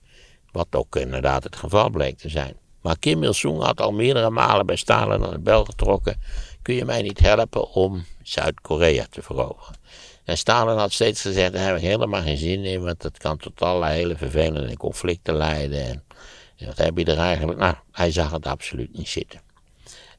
Wat 0.52 0.68
ook 0.72 0.96
inderdaad 0.96 1.44
het 1.44 1.56
geval 1.56 1.90
bleek 1.90 2.18
te 2.18 2.30
zijn. 2.30 2.56
Maar 2.82 3.00
Kim 3.00 3.24
Il-sung 3.24 3.62
had 3.62 3.82
al 3.82 3.92
meerdere 3.92 4.30
malen 4.30 4.66
bij 4.66 4.76
Stalin 4.76 5.24
aan 5.24 5.32
de 5.32 5.40
bel 5.40 5.66
getrokken. 5.66 6.22
Kun 6.62 6.76
je 6.76 6.86
mij 6.86 7.02
niet 7.02 7.20
helpen 7.20 7.72
om 7.72 8.06
Zuid-Korea 8.24 9.06
te 9.10 9.22
veroveren? 9.22 9.76
En 10.24 10.38
Stalin 10.38 10.78
had 10.78 10.92
steeds 10.92 11.22
gezegd, 11.22 11.54
daar 11.54 11.68
heb 11.68 11.76
ik 11.76 11.82
helemaal 11.82 12.22
geen 12.22 12.38
zin 12.38 12.66
in, 12.66 12.84
want 12.84 13.02
dat 13.02 13.18
kan 13.18 13.38
tot 13.38 13.62
allerlei 13.62 13.94
hele 13.94 14.18
vervelende 14.18 14.78
conflicten 14.78 15.36
leiden. 15.36 15.86
En, 15.86 16.04
wat 16.66 16.78
heb 16.78 16.98
je 16.98 17.06
er 17.06 17.18
eigenlijk? 17.18 17.60
Nou, 17.60 17.76
hij 17.92 18.12
zag 18.12 18.32
het 18.32 18.46
absoluut 18.46 18.98
niet 18.98 19.10
zitten. 19.10 19.42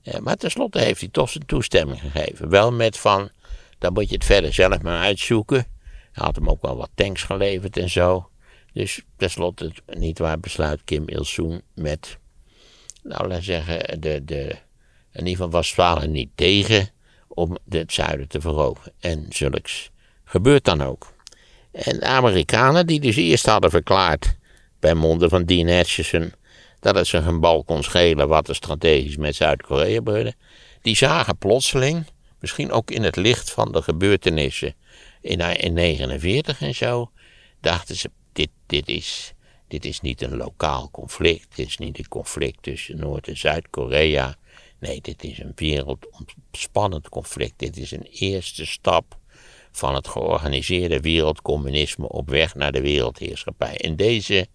Eh, 0.03 0.19
maar 0.19 0.37
tenslotte 0.37 0.79
heeft 0.79 1.01
hij 1.01 1.09
toch 1.09 1.31
zijn 1.31 1.47
toestemming 1.47 2.01
gegeven. 2.01 2.49
Wel 2.49 2.73
met 2.73 2.99
van, 2.99 3.31
dan 3.79 3.93
moet 3.93 4.09
je 4.09 4.15
het 4.15 4.25
verder 4.25 4.53
zelf 4.53 4.83
maar 4.83 5.01
uitzoeken. 5.01 5.67
Hij 6.13 6.25
had 6.25 6.37
hem 6.37 6.49
ook 6.49 6.63
wel 6.63 6.77
wat 6.77 6.91
tanks 6.95 7.23
geleverd 7.23 7.77
en 7.77 7.91
zo. 7.91 8.29
Dus 8.73 9.03
tenslotte, 9.17 9.73
niet 9.87 10.19
waar, 10.19 10.41
besluit 10.41 10.85
Kim 10.85 11.09
Il-sung 11.09 11.63
met, 11.75 12.19
nou 13.03 13.29
laten 13.29 13.45
zeggen, 13.45 14.01
de, 14.01 14.25
de, 14.25 14.57
in 15.13 15.19
ieder 15.19 15.31
geval 15.31 15.51
was 15.51 15.69
Stalin 15.69 16.11
niet 16.11 16.31
tegen 16.35 16.89
om 17.35 17.57
het 17.69 17.93
zuiden 17.93 18.29
te 18.29 18.41
veroveren. 18.41 18.93
En 19.01 19.27
zulks 19.29 19.91
Gebeurt 20.33 20.65
dan 20.65 20.83
ook. 20.83 21.13
En 21.73 21.99
de 21.99 22.07
Amerikanen, 22.07 22.87
die 22.87 23.01
dus 23.01 23.17
eerst 23.17 23.47
hadden 23.47 23.71
verklaard, 23.71 24.37
bij 24.81 24.95
monden 24.95 25.29
van 25.29 25.45
Dean 25.45 25.69
Acheson, 25.69 26.33
dat 26.81 26.95
het 26.95 27.07
zich 27.07 27.27
een 27.27 27.41
bal 27.41 27.65
kon 27.65 27.83
schelen 27.83 28.29
wat 28.29 28.49
er 28.49 28.55
strategisch 28.55 29.17
met 29.17 29.35
Zuid-Korea 29.35 29.95
gebeurde, 29.95 30.35
die 30.83 30.97
zagen 30.97 31.39
plotseling, 31.39 32.07
misschien 32.41 32.71
ook 32.71 32.91
in 32.91 33.03
het 33.03 33.17
licht 33.17 33.51
van 33.51 33.73
de 33.73 33.83
gebeurtenissen 33.83 34.75
in 35.21 35.39
1949 35.39 36.61
en 36.61 36.75
zo, 36.75 37.11
dachten 37.61 37.97
ze, 37.97 38.11
dit, 38.33 38.51
dit, 38.67 38.89
is, 38.89 39.35
dit 39.69 39.85
is 39.85 40.01
niet 40.01 40.23
een 40.23 40.37
lokaal 40.37 40.89
conflict, 40.91 41.57
dit 41.57 41.67
is 41.67 41.79
niet 41.79 41.99
een 41.99 42.09
conflict 42.09 42.63
tussen 42.63 42.97
Noord- 42.97 43.29
en 43.29 43.37
Zuid-Korea. 43.37 44.37
Nee, 44.83 45.01
dit 45.01 45.25
is 45.25 45.39
een 45.39 45.53
wereldspannend 45.55 47.09
conflict. 47.09 47.59
Dit 47.59 47.77
is 47.77 47.91
een 47.91 48.07
eerste 48.11 48.67
stap 48.67 49.19
van 49.71 49.95
het 49.95 50.09
georganiseerde 50.09 51.01
wereldcommunisme 51.01 52.09
op 52.09 52.29
weg 52.29 52.55
naar 52.55 52.73
de 52.73 52.81
wereldheerschappij. 52.81 53.77
In 53.77 53.97
deze, 53.97 54.47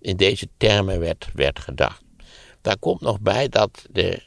in 0.00 0.16
deze 0.16 0.48
termen 0.56 1.00
werd, 1.00 1.28
werd 1.34 1.58
gedacht. 1.58 2.02
Daar 2.60 2.78
komt 2.78 3.00
nog 3.00 3.20
bij 3.20 3.48
dat 3.48 3.86
de 3.90 4.22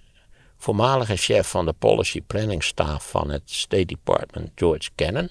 voormalige 0.57 1.15
chef 1.15 1.47
van 1.47 1.65
de 1.65 1.73
policy 1.73 2.21
planning 2.21 2.63
staff 2.63 3.09
van 3.09 3.29
het 3.29 3.43
State 3.45 3.85
Department, 3.85 4.51
George 4.55 4.89
Kennan, 4.95 5.29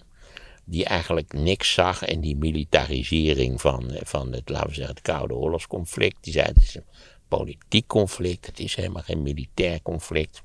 die 0.64 0.85
eigenlijk 0.85 1.33
niks 1.33 1.73
zag 1.73 2.04
in 2.04 2.21
die 2.21 2.37
militarisering 2.37 3.61
van, 3.61 3.90
van 4.02 4.33
het, 4.33 4.49
laten 4.49 4.69
we 4.69 4.75
zeggen, 4.75 4.95
het 4.95 5.04
Koude 5.04 5.35
Oorlogsconflict. 5.35 6.16
Die 6.21 6.33
zei 6.33 6.47
het 6.47 6.57
is 6.57 6.75
een 6.75 6.85
politiek 7.28 7.87
conflict, 7.87 8.47
het 8.47 8.61
is 8.61 8.75
helemaal 8.75 9.02
geen 9.02 9.23
militair 9.23 9.83
conflict. 9.83 10.43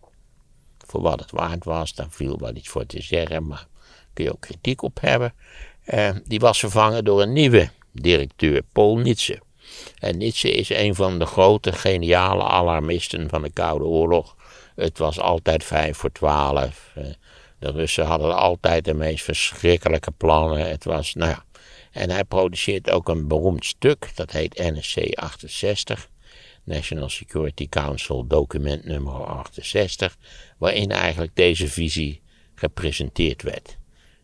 Voor 0.77 1.01
wat 1.01 1.19
het 1.19 1.31
waard 1.31 1.63
was, 1.63 1.93
daar 1.93 2.09
viel 2.09 2.39
wel 2.39 2.55
iets 2.55 2.69
voor 2.69 2.85
te 2.85 3.01
zeggen, 3.01 3.47
maar 3.47 3.67
kun 4.13 4.23
je 4.23 4.31
ook 4.31 4.41
kritiek 4.41 4.81
op 4.81 4.97
hebben. 5.01 5.33
Uh, 5.85 6.09
die 6.25 6.39
was 6.39 6.59
vervangen 6.59 7.05
door 7.05 7.21
een 7.21 7.33
nieuwe 7.33 7.69
directeur, 7.91 8.61
Paul 8.71 8.97
Nietzsche. 8.97 9.41
En 9.99 10.17
Nietzsche 10.17 10.51
is 10.51 10.69
een 10.69 10.95
van 10.95 11.19
de 11.19 11.25
grote, 11.25 11.71
geniale 11.71 12.43
alarmisten 12.43 13.29
van 13.29 13.41
de 13.41 13.51
Koude 13.51 13.85
Oorlog. 13.85 14.35
Het 14.75 14.97
was 14.97 15.19
altijd 15.19 15.63
vijf 15.63 15.97
voor 15.97 16.11
twaalf. 16.11 16.93
Uh, 16.97 17.05
de 17.59 17.71
Russen 17.71 18.05
hadden 18.05 18.35
altijd 18.35 18.85
de 18.85 18.93
meest 18.93 19.23
verschrikkelijke 19.23 20.11
plannen. 20.11 20.69
Het 20.69 20.83
was, 20.83 21.13
nou 21.13 21.29
ja. 21.29 21.43
En 21.91 22.09
hij 22.09 22.23
produceert 22.23 22.89
ook 22.89 23.09
een 23.09 23.27
beroemd 23.27 23.65
stuk, 23.65 24.11
dat 24.15 24.31
heet 24.31 24.57
NSC 24.57 24.97
68. 25.13 26.08
National 26.69 27.09
Security 27.09 27.69
Council 27.69 28.27
document 28.27 28.85
nummer 28.85 29.13
68, 29.13 30.17
waarin 30.57 30.91
eigenlijk 30.91 31.35
deze 31.35 31.67
visie 31.67 32.21
gepresenteerd 32.55 33.41
werd 33.41 33.77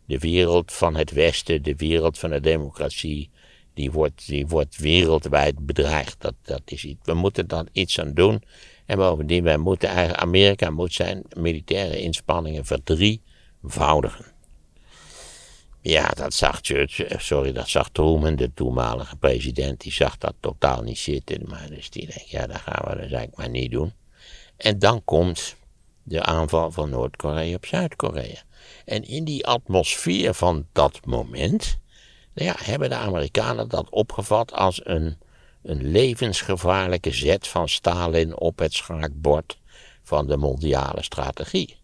de 0.06 0.20
wereld 0.20 0.74
van 0.74 0.96
het 0.96 1.12
Westen, 1.12 1.64
de 1.64 1.76
wereld 1.76 2.20
van 2.20 2.30
de 2.30 2.40
democratie, 2.40 3.30
die 3.74 3.92
wordt, 3.92 4.28
die 4.28 4.48
wordt 4.48 4.78
wereldwijd 4.78 5.66
bedreigd. 5.66 6.16
Dat, 6.22 6.34
dat 6.42 6.62
is 6.66 6.86
iets. 6.86 7.00
We 7.04 7.14
moeten 7.14 7.48
daar 7.48 7.66
iets 7.72 8.00
aan 8.00 8.14
doen. 8.14 8.44
En 8.86 8.98
bovendien, 8.98 9.44
wij 9.44 9.58
moeten 9.58 10.18
Amerika 10.18 10.70
moet 10.70 10.94
zijn 10.94 11.24
militaire 11.38 12.00
inspanningen 12.00 12.66
verdrievoudigen. 12.66 14.34
Ja, 15.88 16.10
dat 16.10 16.34
zag 16.34 16.60
Churchill, 16.62 17.06
eh, 17.06 17.20
sorry, 17.20 17.52
dat 17.52 17.70
zag 17.70 17.90
Truman, 17.90 18.36
de 18.36 18.54
toenmalige 18.54 19.16
president, 19.16 19.82
die 19.82 19.92
zag 19.92 20.18
dat 20.18 20.34
totaal 20.40 20.82
niet 20.82 20.98
zitten. 20.98 21.42
Maar 21.50 21.68
dus 21.70 21.90
die 21.90 22.06
denkt, 22.06 22.30
ja, 22.30 22.48
dat 22.48 22.58
gaan 22.58 22.84
we 22.84 22.90
dus 22.90 23.00
eigenlijk 23.12 23.36
maar 23.36 23.50
niet 23.50 23.72
doen. 23.72 23.94
En 24.58 24.80
dan 24.80 25.04
komt 25.04 25.56
de 26.04 26.24
aanval 26.24 26.72
van 26.72 26.90
Noord-Korea 26.90 27.56
op 27.56 27.66
Zuid-Korea. 27.66 28.42
En 28.86 29.04
in 29.04 29.24
die 29.24 29.48
atmosfeer 29.48 30.34
van 30.34 30.68
dat 30.72 31.06
moment, 31.06 31.78
nou 32.34 32.48
ja, 32.48 32.56
hebben 32.58 32.90
de 32.90 32.96
Amerikanen 32.96 33.70
dat 33.70 33.90
opgevat 33.90 34.54
als 34.54 34.82
een, 34.84 35.18
een 35.64 35.92
levensgevaarlijke 35.92 37.12
zet 37.12 37.48
van 37.48 37.70
Stalin 37.70 38.38
op 38.38 38.60
het 38.60 38.74
schaakbord 38.74 39.58
van 40.04 40.28
de 40.28 40.38
mondiale 40.38 41.04
strategie. 41.04 41.78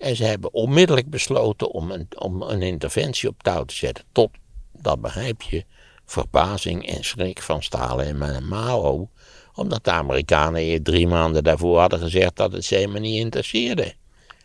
En 0.00 0.16
ze 0.16 0.24
hebben 0.24 0.54
onmiddellijk 0.54 1.10
besloten 1.10 1.70
om 1.70 1.90
een, 1.90 2.06
om 2.18 2.42
een 2.42 2.62
interventie 2.62 3.28
op 3.28 3.42
touw 3.42 3.64
te 3.64 3.74
zetten. 3.74 4.04
Tot, 4.12 4.30
dat 4.72 5.00
begrijp 5.00 5.42
je, 5.42 5.64
verbazing 6.04 6.86
en 6.88 7.04
schrik 7.04 7.42
van 7.42 7.62
Stalin 7.62 8.22
en 8.22 8.48
Mao. 8.48 9.08
Omdat 9.54 9.84
de 9.84 9.90
Amerikanen 9.90 10.64
je 10.64 10.82
drie 10.82 11.06
maanden 11.06 11.44
daarvoor 11.44 11.78
hadden 11.78 11.98
gezegd 11.98 12.36
dat 12.36 12.52
het 12.52 12.64
ze 12.64 12.74
helemaal 12.74 13.00
niet 13.00 13.18
interesseerde. 13.18 13.94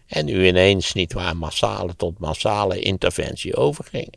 En 0.08 0.26
nu 0.26 0.48
ineens, 0.48 0.94
niet 0.94 1.14
waar, 1.14 1.38
massale 1.38 1.96
tot 1.96 2.20
massale 2.20 2.80
interventie 2.80 3.56
overging. 3.56 4.14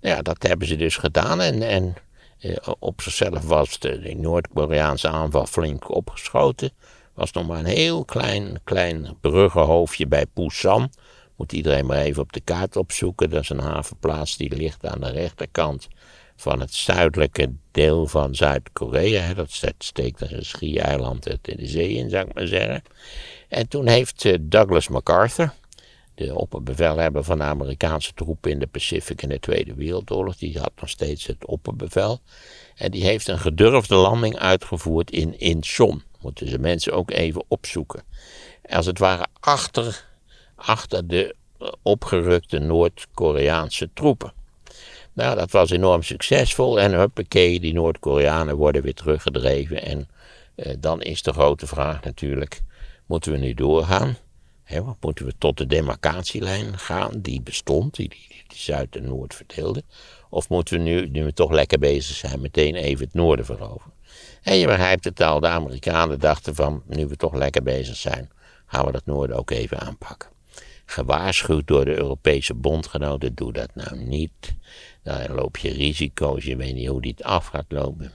Nou 0.00 0.16
ja, 0.16 0.22
dat 0.22 0.42
hebben 0.42 0.68
ze 0.68 0.76
dus 0.76 0.96
gedaan. 0.96 1.40
En, 1.40 1.62
en 1.62 1.94
eh, 2.38 2.56
op 2.78 3.00
zichzelf 3.00 3.42
was 3.42 3.78
de, 3.78 4.14
Noord-Koreaanse 4.16 5.08
aanval 5.08 5.46
flink 5.46 5.94
opgeschoten. 5.94 6.70
Was 7.14 7.32
nog 7.32 7.46
maar 7.46 7.58
een 7.58 7.64
heel 7.64 8.04
klein, 8.04 8.60
klein 8.64 9.16
bruggenhoofdje 9.20 10.06
bij 10.06 10.26
Busan. 10.34 10.90
Moet 11.36 11.52
iedereen 11.52 11.86
maar 11.86 11.96
even 11.96 12.22
op 12.22 12.32
de 12.32 12.40
kaart 12.40 12.76
opzoeken. 12.76 13.30
Dat 13.30 13.42
is 13.42 13.48
een 13.48 13.60
havenplaats 13.60 14.36
die 14.36 14.56
ligt 14.56 14.86
aan 14.86 15.00
de 15.00 15.10
rechterkant 15.10 15.88
van 16.36 16.60
het 16.60 16.74
zuidelijke 16.74 17.52
deel 17.70 18.06
van 18.06 18.34
Zuid-Korea. 18.34 19.34
Dat 19.34 19.62
steekt 19.78 20.20
een 20.20 20.44
schiereiland 20.44 21.28
in 21.28 21.56
de 21.56 21.66
zee 21.66 21.88
in, 21.88 22.10
zou 22.10 22.26
ik 22.26 22.34
maar 22.34 22.46
zeggen. 22.46 22.82
En 23.48 23.68
toen 23.68 23.86
heeft 23.86 24.24
eh, 24.24 24.34
Douglas 24.40 24.88
MacArthur, 24.88 25.54
de 26.14 26.34
opperbevelhebber 26.34 27.24
van 27.24 27.38
de 27.38 27.44
Amerikaanse 27.44 28.12
troepen 28.14 28.50
in 28.50 28.58
de 28.58 28.66
Pacific 28.66 29.22
in 29.22 29.28
de 29.28 29.40
Tweede 29.40 29.74
Wereldoorlog, 29.74 30.36
die 30.36 30.58
had 30.58 30.72
nog 30.80 30.88
steeds 30.88 31.26
het 31.26 31.46
opperbevel. 31.46 32.20
En 32.74 32.90
die 32.90 33.04
heeft 33.04 33.28
een 33.28 33.38
gedurfde 33.38 33.94
landing 33.94 34.36
uitgevoerd 34.36 35.10
in 35.10 35.38
Incheon. 35.38 36.02
Moeten 36.22 36.48
ze 36.48 36.58
mensen 36.58 36.92
ook 36.92 37.10
even 37.10 37.44
opzoeken. 37.48 38.02
Als 38.68 38.86
het 38.86 38.98
ware 38.98 39.26
achter, 39.40 40.06
achter 40.54 41.06
de 41.06 41.34
opgerukte 41.82 42.58
Noord-Koreaanse 42.58 43.90
troepen. 43.94 44.32
Nou, 45.12 45.36
dat 45.36 45.50
was 45.50 45.70
enorm 45.70 46.02
succesvol 46.02 46.80
en 46.80 46.92
huppakee, 46.92 47.60
die 47.60 47.72
Noord-Koreanen 47.72 48.56
worden 48.56 48.82
weer 48.82 48.94
teruggedreven. 48.94 49.82
En 49.82 50.08
eh, 50.54 50.74
dan 50.78 51.02
is 51.02 51.22
de 51.22 51.32
grote 51.32 51.66
vraag 51.66 52.02
natuurlijk, 52.02 52.60
moeten 53.06 53.32
we 53.32 53.38
nu 53.38 53.54
doorgaan? 53.54 54.16
Moeten 55.00 55.26
we 55.26 55.34
tot 55.38 55.58
de 55.58 55.66
demarcatielijn 55.66 56.78
gaan 56.78 57.20
die 57.20 57.42
bestond, 57.42 57.94
die, 57.94 58.08
die, 58.08 58.44
die 58.48 58.58
Zuid 58.58 58.96
en 58.96 59.04
Noord 59.04 59.34
verdeelde? 59.34 59.82
Of 60.28 60.48
moeten 60.48 60.76
we 60.76 60.82
nu, 60.82 61.08
nu 61.08 61.24
we 61.24 61.32
toch 61.32 61.50
lekker 61.50 61.78
bezig 61.78 62.16
zijn, 62.16 62.40
meteen 62.40 62.74
even 62.74 63.04
het 63.04 63.14
noorden 63.14 63.44
veroveren? 63.44 63.92
En 64.42 64.56
je 64.56 64.66
begrijpt 64.66 65.04
het 65.04 65.20
al, 65.20 65.40
de 65.40 65.48
Amerikanen 65.48 66.20
dachten 66.20 66.54
van, 66.54 66.82
nu 66.86 67.06
we 67.06 67.16
toch 67.16 67.34
lekker 67.34 67.62
bezig 67.62 67.96
zijn, 67.96 68.30
gaan 68.66 68.86
we 68.86 68.92
dat 68.92 69.06
noorden 69.06 69.36
ook 69.36 69.50
even 69.50 69.80
aanpakken. 69.80 70.28
Gewaarschuwd 70.84 71.66
door 71.66 71.84
de 71.84 71.96
Europese 71.96 72.54
bondgenoten, 72.54 73.34
doe 73.34 73.52
dat 73.52 73.74
nou 73.74 73.96
niet. 73.96 74.54
Dan 75.02 75.34
loop 75.34 75.56
je 75.56 75.72
risico's, 75.72 76.44
je 76.44 76.56
weet 76.56 76.74
niet 76.74 76.88
hoe 76.88 77.00
die 77.00 77.14
het 77.16 77.26
af 77.26 77.46
gaat 77.46 77.64
lopen. 77.68 78.12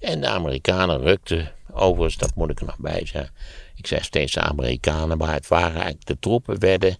En 0.00 0.20
de 0.20 0.26
Amerikanen 0.26 1.00
rukten, 1.00 1.52
overigens, 1.72 2.16
dat 2.16 2.34
moet 2.34 2.50
ik 2.50 2.60
er 2.60 2.66
nog 2.66 2.78
bij 2.78 3.06
zeggen. 3.06 3.34
Ik 3.74 3.86
zeg 3.86 4.04
steeds 4.04 4.32
de 4.32 4.40
Amerikanen, 4.40 5.18
maar 5.18 5.32
het 5.32 5.48
waren 5.48 5.74
eigenlijk 5.74 6.06
de 6.06 6.18
troepen 6.18 6.60
werden, 6.60 6.96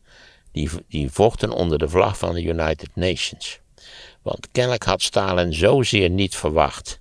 die, 0.53 0.71
die 0.89 1.11
vochten 1.11 1.51
onder 1.51 1.79
de 1.79 1.89
vlag 1.89 2.19
van 2.19 2.35
de 2.35 2.43
United 2.43 2.89
Nations. 2.95 3.61
Want 4.23 4.49
kennelijk 4.53 4.85
had 4.85 5.03
Stalin 5.03 5.55
zozeer 5.55 6.11
niet 6.11 6.37
verwacht 6.37 7.01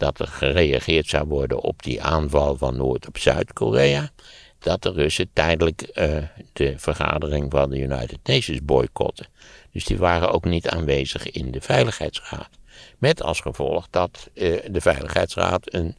dat 0.00 0.20
er 0.20 0.26
gereageerd 0.26 1.08
zou 1.08 1.26
worden 1.26 1.60
op 1.60 1.82
die 1.82 2.02
aanval 2.02 2.56
van 2.56 2.76
Noord 2.76 3.08
op 3.08 3.18
Zuid-Korea, 3.18 4.10
dat 4.58 4.82
de 4.82 4.92
Russen 4.92 5.30
tijdelijk 5.32 5.90
uh, 5.94 6.16
de 6.52 6.74
vergadering 6.76 7.50
van 7.50 7.70
de 7.70 7.78
United 7.78 8.18
Nations 8.22 8.64
boycotten. 8.64 9.26
Dus 9.72 9.84
die 9.84 9.98
waren 9.98 10.32
ook 10.32 10.44
niet 10.44 10.68
aanwezig 10.68 11.30
in 11.30 11.50
de 11.50 11.60
Veiligheidsraad. 11.60 12.48
Met 12.98 13.22
als 13.22 13.40
gevolg 13.40 13.86
dat 13.90 14.30
uh, 14.34 14.58
de 14.70 14.80
Veiligheidsraad 14.80 15.74
een 15.74 15.96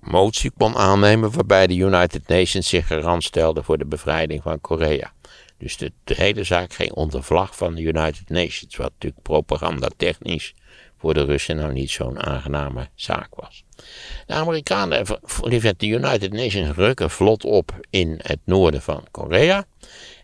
motie 0.00 0.50
kon 0.50 0.76
aannemen 0.76 1.30
waarbij 1.30 1.66
de 1.66 1.76
United 1.76 2.28
Nations 2.28 2.68
zich 2.68 2.86
garant 2.86 3.24
stelde 3.24 3.62
voor 3.62 3.78
de 3.78 3.86
bevrijding 3.86 4.42
van 4.42 4.60
Korea. 4.60 5.12
Dus 5.58 5.76
de, 5.76 5.92
hele 6.04 6.44
zaak 6.44 6.72
ging 6.72 6.92
onder 6.92 7.22
vlag 7.22 7.56
van 7.56 7.74
de 7.74 7.82
United 7.82 8.28
Nations, 8.28 8.76
wat 8.76 8.90
natuurlijk 8.90 9.22
propagandatechnisch 9.22 10.54
voor 10.98 11.14
de 11.14 11.24
Russen 11.24 11.56
nou 11.56 11.72
niet 11.72 11.90
zo'n 11.90 12.20
aangename 12.20 12.88
zaak 12.94 13.34
was. 13.34 13.64
De 14.26 14.34
Amerikanen, 14.34 15.06
de 15.76 15.86
United 15.86 16.32
Nations, 16.32 16.76
rukken 16.76 17.10
vlot 17.10 17.44
op 17.44 17.80
in 17.90 18.20
het 18.22 18.38
noorden 18.44 18.82
van 18.82 19.04
Korea. 19.10 19.66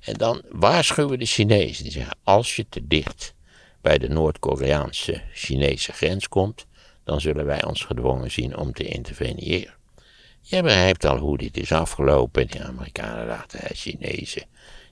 En 0.01 0.15
dan 0.15 0.43
waarschuwen 0.51 1.19
de 1.19 1.27
Chinezen. 1.27 1.83
Die 1.83 1.93
zeggen: 1.93 2.17
als 2.23 2.57
je 2.57 2.67
te 2.69 2.87
dicht 2.87 3.35
bij 3.81 3.99
de 3.99 4.09
Noord-Koreaanse 4.09 5.23
Chinese 5.33 5.93
grens 5.93 6.29
komt, 6.29 6.67
dan 7.05 7.21
zullen 7.21 7.45
wij 7.45 7.65
ons 7.65 7.83
gedwongen 7.83 8.31
zien 8.31 8.57
om 8.57 8.73
te 8.73 8.85
interveneren. 8.85 9.75
Je 10.41 10.63
begrijpt 10.63 11.05
al 11.05 11.19
hoe 11.19 11.39
dit 11.39 11.57
is 11.57 11.73
afgelopen. 11.73 12.47
Die 12.47 12.63
Amerikanen 12.63 13.27
dachten: 13.27 13.61
Chinezen 13.77 14.47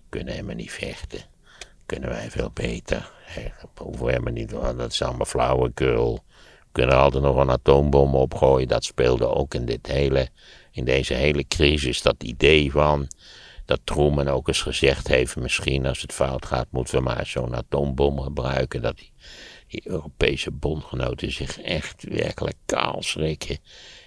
kunnen 0.09 0.33
helemaal 0.33 0.55
niet 0.55 0.73
vechten. 0.73 1.32
Kunnen 1.93 2.11
wij 2.11 2.31
veel 2.31 2.51
beter. 2.55 3.13
We 3.35 3.83
hoeven 3.83 4.07
helemaal 4.07 4.33
niet, 4.33 4.51
dat 4.51 4.93
is 4.93 5.03
allemaal 5.03 5.27
flauwekul. 5.27 6.15
We 6.61 6.69
kunnen 6.73 6.97
altijd 6.97 7.23
nog 7.23 7.37
een 7.37 7.51
atoombom 7.51 8.15
opgooien. 8.15 8.69
Dat 8.69 8.85
speelde 8.85 9.27
ook 9.27 9.55
in, 9.55 9.65
dit 9.65 9.87
hele, 9.87 10.29
in 10.71 10.85
deze 10.85 11.15
hele 11.15 11.45
crisis. 11.49 12.03
Dat 12.03 12.23
idee 12.23 12.71
van 12.71 13.09
dat 13.65 13.81
Truman 13.85 14.29
ook 14.29 14.49
eens 14.49 14.63
gezegd 14.63 15.09
heeft: 15.09 15.37
misschien 15.37 15.87
als 15.87 16.01
het 16.03 16.13
fout 16.13 16.47
gaat, 16.47 16.67
moeten 16.71 16.95
we 16.95 17.01
maar 17.01 17.27
zo'n 17.27 17.57
atoombom 17.57 18.21
gebruiken. 18.21 18.83
Dat 18.83 18.97
die, 19.67 19.83
Europese 19.85 20.51
bondgenoten 20.51 21.33
zich 21.33 21.61
echt 21.61 22.05
werkelijk 22.09 22.57
kaal 22.67 23.03
schrikken. 23.03 23.59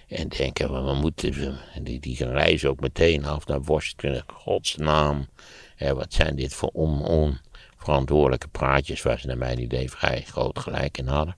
En 0.08 0.28
denken: 0.28 0.84
we 0.84 0.94
moeten. 0.94 1.58
Die, 1.82 2.00
die 2.00 2.24
reizen 2.24 2.70
ook 2.70 2.80
meteen 2.80 3.24
af 3.24 3.46
naar 3.46 3.62
Washington. 3.62 4.22
Godsnaam. 4.26 5.26
Ja, 5.76 5.94
wat 5.94 6.12
zijn 6.12 6.36
dit 6.36 6.54
voor 6.54 6.70
on, 6.72 7.38
onverantwoordelijke 7.86 8.48
praatjes 8.48 9.02
waar 9.02 9.20
ze 9.20 9.26
naar 9.26 9.38
mijn 9.38 9.62
idee 9.62 9.90
vrij 9.90 10.24
groot 10.26 10.58
gelijk 10.58 10.98
in 10.98 11.06
hadden. 11.06 11.36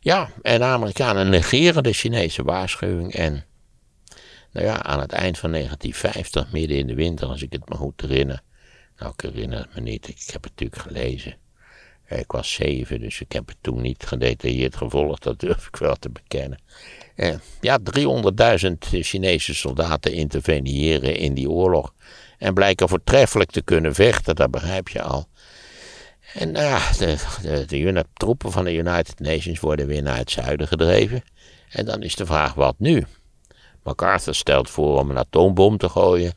Ja, 0.00 0.30
en 0.42 0.58
de 0.58 0.64
Amerikanen 0.64 1.28
negeren 1.28 1.82
de 1.82 1.92
Chinese 1.92 2.42
waarschuwing 2.42 3.14
en 3.14 3.44
nou 4.52 4.66
ja, 4.66 4.82
aan 4.82 5.00
het 5.00 5.12
eind 5.12 5.38
van 5.38 5.50
1950, 5.50 6.52
midden 6.52 6.78
in 6.78 6.86
de 6.86 6.94
winter, 6.94 7.28
als 7.28 7.42
ik 7.42 7.52
het 7.52 7.68
me 7.68 7.74
goed 7.74 8.00
herinner. 8.00 8.42
Nou, 8.98 9.12
ik 9.16 9.20
herinner 9.20 9.58
het 9.58 9.74
me 9.74 9.80
niet, 9.80 10.08
ik 10.08 10.22
heb 10.26 10.42
het 10.42 10.52
natuurlijk 10.56 10.82
gelezen. 10.82 11.36
Ik 12.08 12.32
was 12.32 12.52
zeven, 12.52 13.00
dus 13.00 13.20
ik 13.20 13.32
heb 13.32 13.48
het 13.48 13.56
toen 13.60 13.80
niet 13.80 14.04
gedetailleerd 14.06 14.76
gevolgd, 14.76 15.22
dat 15.22 15.40
durf 15.40 15.66
ik 15.66 15.76
wel 15.76 15.94
te 15.94 16.10
bekennen. 16.10 16.60
Ja, 17.60 17.78
300.000 17.78 18.72
Chinese 18.78 19.54
soldaten 19.54 20.12
interveneren 20.12 21.16
in 21.16 21.34
die 21.34 21.50
oorlog. 21.50 21.94
En 22.38 22.54
blijken 22.54 22.88
voortreffelijk 22.88 23.50
te 23.50 23.62
kunnen 23.62 23.94
vechten, 23.94 24.36
dat 24.36 24.50
begrijp 24.50 24.88
je 24.88 25.02
al. 25.02 25.28
En 26.34 26.52
nou 26.52 26.64
ja, 26.64 26.92
de, 26.92 27.16
de, 27.42 27.64
de, 27.66 28.04
troepen 28.12 28.52
van 28.52 28.64
de 28.64 28.74
United 28.74 29.20
Nations 29.20 29.60
worden 29.60 29.86
weer 29.86 30.02
naar 30.02 30.16
het 30.16 30.30
zuiden 30.30 30.68
gedreven. 30.68 31.22
En 31.68 31.84
dan 31.84 32.02
is 32.02 32.16
de 32.16 32.26
vraag, 32.26 32.54
wat 32.54 32.74
nu? 32.78 33.06
MacArthur 33.82 34.34
stelt 34.34 34.70
voor 34.70 34.98
om 34.98 35.10
een 35.10 35.18
atoombom 35.18 35.78
te 35.78 35.88
gooien. 35.88 36.32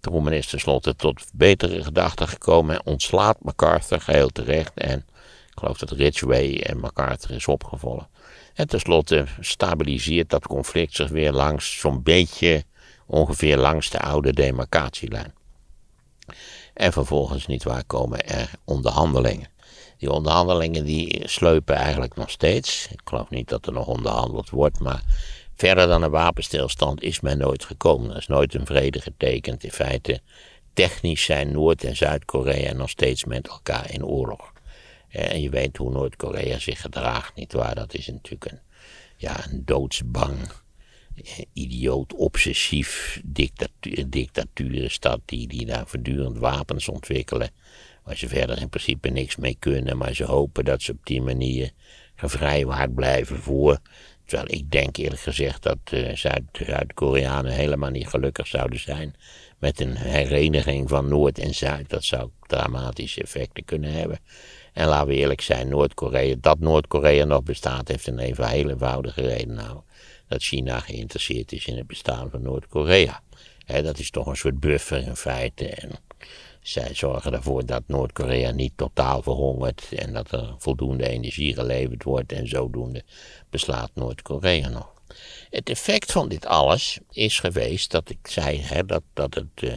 Truman 0.00 0.32
is 0.32 0.46
tenslotte 0.46 0.96
tot 0.96 1.24
betere 1.34 1.84
gedachten 1.84 2.28
gekomen 2.28 2.74
en 2.74 2.86
ontslaat 2.86 3.36
MacArthur 3.42 4.00
geheel 4.00 4.28
terecht. 4.28 4.74
En 4.74 4.98
ik 5.50 5.58
geloof 5.58 5.78
dat 5.78 5.90
Ridgway 5.90 6.60
en 6.60 6.80
MacArthur 6.80 7.30
is 7.34 7.46
opgevallen. 7.46 8.08
En 8.54 8.66
tenslotte 8.66 9.26
stabiliseert 9.40 10.30
dat 10.30 10.46
conflict 10.46 10.94
zich 10.94 11.08
weer 11.08 11.32
langs 11.32 11.78
zo'n 11.78 12.02
beetje 12.02 12.64
ongeveer 13.06 13.56
langs 13.56 13.90
de 13.90 13.98
oude 13.98 14.32
demarcatielijn. 14.32 15.34
En 16.78 16.92
vervolgens, 16.92 17.46
niet 17.46 17.64
waar, 17.64 17.84
komen 17.84 18.26
er 18.28 18.50
onderhandelingen. 18.64 19.48
Die 19.96 20.10
onderhandelingen 20.10 20.84
die 20.84 21.28
sleupen 21.28 21.74
eigenlijk 21.74 22.16
nog 22.16 22.30
steeds. 22.30 22.88
Ik 22.92 23.00
geloof 23.04 23.30
niet 23.30 23.48
dat 23.48 23.66
er 23.66 23.72
nog 23.72 23.86
onderhandeld 23.86 24.50
wordt, 24.50 24.80
maar 24.80 25.02
verder 25.54 25.86
dan 25.86 26.02
een 26.02 26.10
wapenstilstand 26.10 27.02
is 27.02 27.20
men 27.20 27.38
nooit 27.38 27.64
gekomen. 27.64 28.10
Er 28.10 28.16
is 28.16 28.26
nooit 28.26 28.54
een 28.54 28.66
vrede 28.66 29.00
getekend. 29.00 29.64
In 29.64 29.70
feite, 29.70 30.20
technisch 30.72 31.24
zijn 31.24 31.52
Noord- 31.52 31.84
en 31.84 31.96
Zuid-Korea 31.96 32.72
nog 32.72 32.90
steeds 32.90 33.24
met 33.24 33.48
elkaar 33.48 33.90
in 33.90 34.04
oorlog. 34.04 34.52
En 35.08 35.40
je 35.40 35.50
weet 35.50 35.76
hoe 35.76 35.90
Noord-Korea 35.90 36.58
zich 36.58 36.80
gedraagt, 36.80 37.34
nietwaar? 37.34 37.74
Dat 37.74 37.94
is 37.94 38.06
natuurlijk 38.06 38.52
een, 38.52 38.60
ja, 39.16 39.44
een 39.48 39.62
doodsbang 39.64 40.36
idioot, 41.52 42.14
obsessief 42.14 43.20
dictatuur, 43.24 44.10
dictaturenstad 44.10 45.20
die, 45.24 45.48
die 45.48 45.66
daar 45.66 45.86
voortdurend 45.86 46.38
wapens 46.38 46.88
ontwikkelen. 46.88 47.50
Waar 48.04 48.16
ze 48.16 48.28
verder 48.28 48.60
in 48.60 48.68
principe 48.68 49.08
niks 49.08 49.36
mee 49.36 49.56
kunnen, 49.58 49.96
maar 49.96 50.14
ze 50.14 50.24
hopen 50.24 50.64
dat 50.64 50.82
ze 50.82 50.92
op 50.92 51.06
die 51.06 51.22
manier 51.22 51.70
gevrijwaard 52.14 52.94
blijven 52.94 53.38
voor. 53.38 53.78
Terwijl 54.24 54.58
ik 54.58 54.70
denk 54.70 54.96
eerlijk 54.96 55.20
gezegd 55.20 55.62
dat 55.62 55.78
uh, 55.90 56.14
Zuid-Koreanen 56.14 57.52
helemaal 57.52 57.90
niet 57.90 58.08
gelukkig 58.08 58.46
zouden 58.46 58.80
zijn 58.80 59.14
met 59.58 59.80
een 59.80 59.96
hereniging 59.96 60.88
van 60.88 61.08
Noord 61.08 61.38
en 61.38 61.54
Zuid. 61.54 61.90
Dat 61.90 62.04
zou 62.04 62.30
dramatische 62.46 63.22
effecten 63.22 63.64
kunnen 63.64 63.92
hebben. 63.92 64.18
En 64.72 64.88
laten 64.88 65.08
we 65.08 65.14
eerlijk 65.14 65.40
zijn, 65.40 65.68
Noord-Korea, 65.68 66.34
dat 66.40 66.58
Noord-Korea 66.58 67.24
nog 67.24 67.42
bestaat, 67.42 67.88
heeft 67.88 68.06
een 68.06 68.18
even 68.18 68.48
heel 68.48 68.70
eenvoudige 68.70 69.20
reden. 69.20 69.54
Nou, 69.54 69.80
China 70.28 70.80
geïnteresseerd 70.80 71.52
is 71.52 71.66
in 71.66 71.76
het 71.76 71.86
bestaan 71.86 72.30
van 72.30 72.42
Noord-Korea. 72.42 73.22
Dat 73.66 73.98
is 73.98 74.10
toch 74.10 74.26
een 74.26 74.36
soort 74.36 74.60
buffer 74.60 75.06
in 75.06 75.16
feite. 75.16 75.68
En 75.68 75.90
zij 76.60 76.94
zorgen 76.94 77.32
ervoor 77.32 77.66
dat 77.66 77.82
Noord-Korea 77.86 78.50
niet 78.50 78.72
totaal 78.76 79.22
verhongert 79.22 79.92
en 79.92 80.12
dat 80.12 80.32
er 80.32 80.54
voldoende 80.58 81.08
energie 81.08 81.54
geleverd 81.54 82.02
wordt 82.02 82.32
en 82.32 82.48
zodoende 82.48 83.04
beslaat 83.50 83.90
Noord-Korea 83.94 84.68
nog. 84.68 84.96
Het 85.50 85.70
effect 85.70 86.12
van 86.12 86.28
dit 86.28 86.46
alles 86.46 86.98
is 87.10 87.40
geweest 87.40 87.90
dat 87.90 88.10
ik 88.10 88.18
zei 88.22 88.60
hè, 88.60 88.84
dat, 88.84 89.02
dat 89.12 89.34
het, 89.34 89.62
uh, 89.62 89.76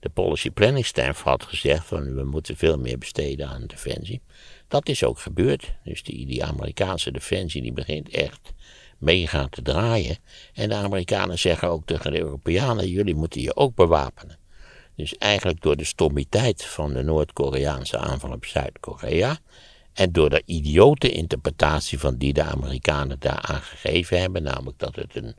de 0.00 0.08
Policy 0.08 0.50
Planning 0.50 0.86
Staff 0.86 1.22
had 1.22 1.42
gezegd 1.42 1.86
van 1.86 2.14
we 2.14 2.24
moeten 2.24 2.56
veel 2.56 2.78
meer 2.78 2.98
besteden 2.98 3.48
aan 3.48 3.66
defensie. 3.66 4.20
Dat 4.68 4.88
is 4.88 5.04
ook 5.04 5.18
gebeurd. 5.18 5.72
Dus 5.84 6.02
die, 6.02 6.26
die 6.26 6.44
Amerikaanse 6.44 7.10
defensie 7.10 7.62
die 7.62 7.72
begint 7.72 8.08
echt 8.08 8.52
meegaan 8.98 9.48
te 9.48 9.62
draaien. 9.62 10.16
En 10.52 10.68
de 10.68 10.74
Amerikanen 10.74 11.38
zeggen 11.38 11.68
ook 11.68 11.86
tegen 11.86 12.12
de 12.12 12.18
Europeanen: 12.18 12.88
jullie 12.88 13.14
moeten 13.14 13.40
je 13.40 13.56
ook 13.56 13.74
bewapenen. 13.74 14.38
Dus 14.96 15.16
eigenlijk 15.16 15.62
door 15.62 15.76
de 15.76 15.84
stommiteit 15.84 16.64
van 16.64 16.92
de 16.92 17.02
Noord-Koreaanse 17.02 17.98
aanval 17.98 18.32
op 18.32 18.44
Zuid-Korea. 18.44 19.38
En 19.92 20.12
door 20.12 20.30
de 20.30 20.42
idiote 20.44 21.10
interpretatie 21.10 21.98
van 21.98 22.16
die 22.16 22.32
de 22.32 22.42
Amerikanen 22.42 23.16
daar 23.18 23.40
aangegeven 23.40 24.20
hebben, 24.20 24.42
namelijk 24.42 24.78
dat 24.78 24.96
het 24.96 25.16
een, 25.16 25.36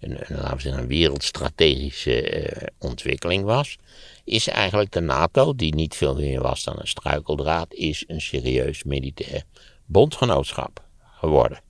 een, 0.00 0.18
laten 0.28 0.56
we 0.56 0.62
zeggen, 0.62 0.82
een 0.82 0.88
wereldstrategische 0.88 2.30
eh, 2.30 2.66
ontwikkeling 2.78 3.44
was, 3.44 3.78
is 4.24 4.48
eigenlijk 4.48 4.92
de 4.92 5.00
NATO, 5.00 5.54
die 5.54 5.74
niet 5.74 5.94
veel 5.94 6.14
meer 6.14 6.42
was 6.42 6.64
dan 6.64 6.76
een 6.78 6.88
struikeldraad, 6.88 7.74
is 7.74 8.04
een 8.06 8.20
serieus 8.20 8.84
militair 8.84 9.42
bondgenootschap 9.86 10.84
geworden. 11.18 11.60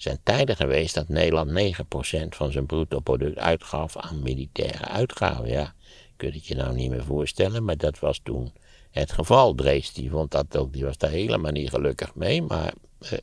Zijn 0.00 0.20
tijden 0.22 0.56
geweest 0.56 0.94
dat 0.94 1.08
Nederland 1.08 1.50
9% 1.50 2.28
van 2.28 2.52
zijn 2.52 2.66
bruto 2.66 3.00
product 3.00 3.38
uitgaf 3.38 3.96
aan 3.96 4.22
militaire 4.22 4.84
uitgaven. 4.84 5.48
Ja, 5.48 5.74
kun 6.16 6.28
je 6.28 6.34
het 6.34 6.46
je 6.46 6.54
nou 6.54 6.74
niet 6.74 6.90
meer 6.90 7.04
voorstellen, 7.04 7.64
maar 7.64 7.76
dat 7.76 7.98
was 7.98 8.20
toen 8.22 8.52
het 8.90 9.12
geval. 9.12 9.54
Drees 9.54 9.92
vond 10.10 10.30
dat 10.30 10.56
ook, 10.56 10.72
die 10.72 10.84
was 10.84 10.98
daar 10.98 11.10
helemaal 11.10 11.52
niet 11.52 11.70
gelukkig 11.70 12.14
mee, 12.14 12.42
maar 12.42 12.72
eh, 12.98 13.18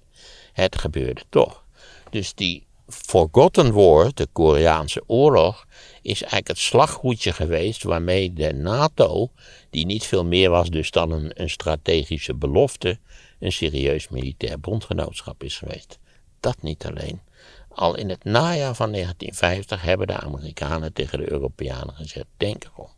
het 0.54 0.78
gebeurde 0.78 1.22
toch. 1.30 1.63
Dus 2.10 2.34
die 2.34 2.66
Forgotten 2.88 3.74
War, 3.74 4.12
de 4.13 4.28
Koreaanse 4.32 5.04
oorlog, 5.08 5.66
is 6.02 6.22
eigenlijk 6.22 6.48
het 6.48 6.58
slaggoedje 6.58 7.34
geweest 7.34 7.84
waarmee 7.84 8.34
de 8.34 8.54
NATO, 8.54 9.32
die 9.70 9.86
niet 9.86 10.06
veel 10.06 10.26
meer 10.26 10.50
was 10.50 10.70
dus 10.70 10.92
dan 10.92 11.12
een, 11.12 11.32
een 11.34 11.50
strategische 11.50 12.36
belofte, 12.36 13.00
een 13.40 13.52
serieus 13.52 14.10
militair 14.10 14.60
bondgenootschap 14.60 15.44
is 15.44 15.58
geweest. 15.58 16.00
Dat 16.39 16.62
niet 16.62 16.86
alleen. 16.86 17.21
Al 17.69 17.95
in 17.95 18.10
het 18.10 18.23
najaar 18.23 18.76
van 18.76 18.91
1950 18.91 19.82
hebben 19.82 20.08
de 20.08 20.17
Amerikanen 20.17 20.93
tegen 20.93 21.19
de 21.19 21.32
Europeanen 21.32 21.95
gezegd: 21.95 22.28
denk 22.38 22.63
erom. 22.63 22.89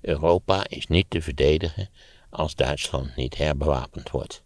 Europa 0.00 0.64
is 0.68 0.86
niet 0.86 1.06
te 1.08 1.22
verdedigen 1.22 1.88
als 2.30 2.54
Duitsland 2.54 3.16
niet 3.16 3.36
herbewapend 3.36 4.10
wordt. 4.10 4.42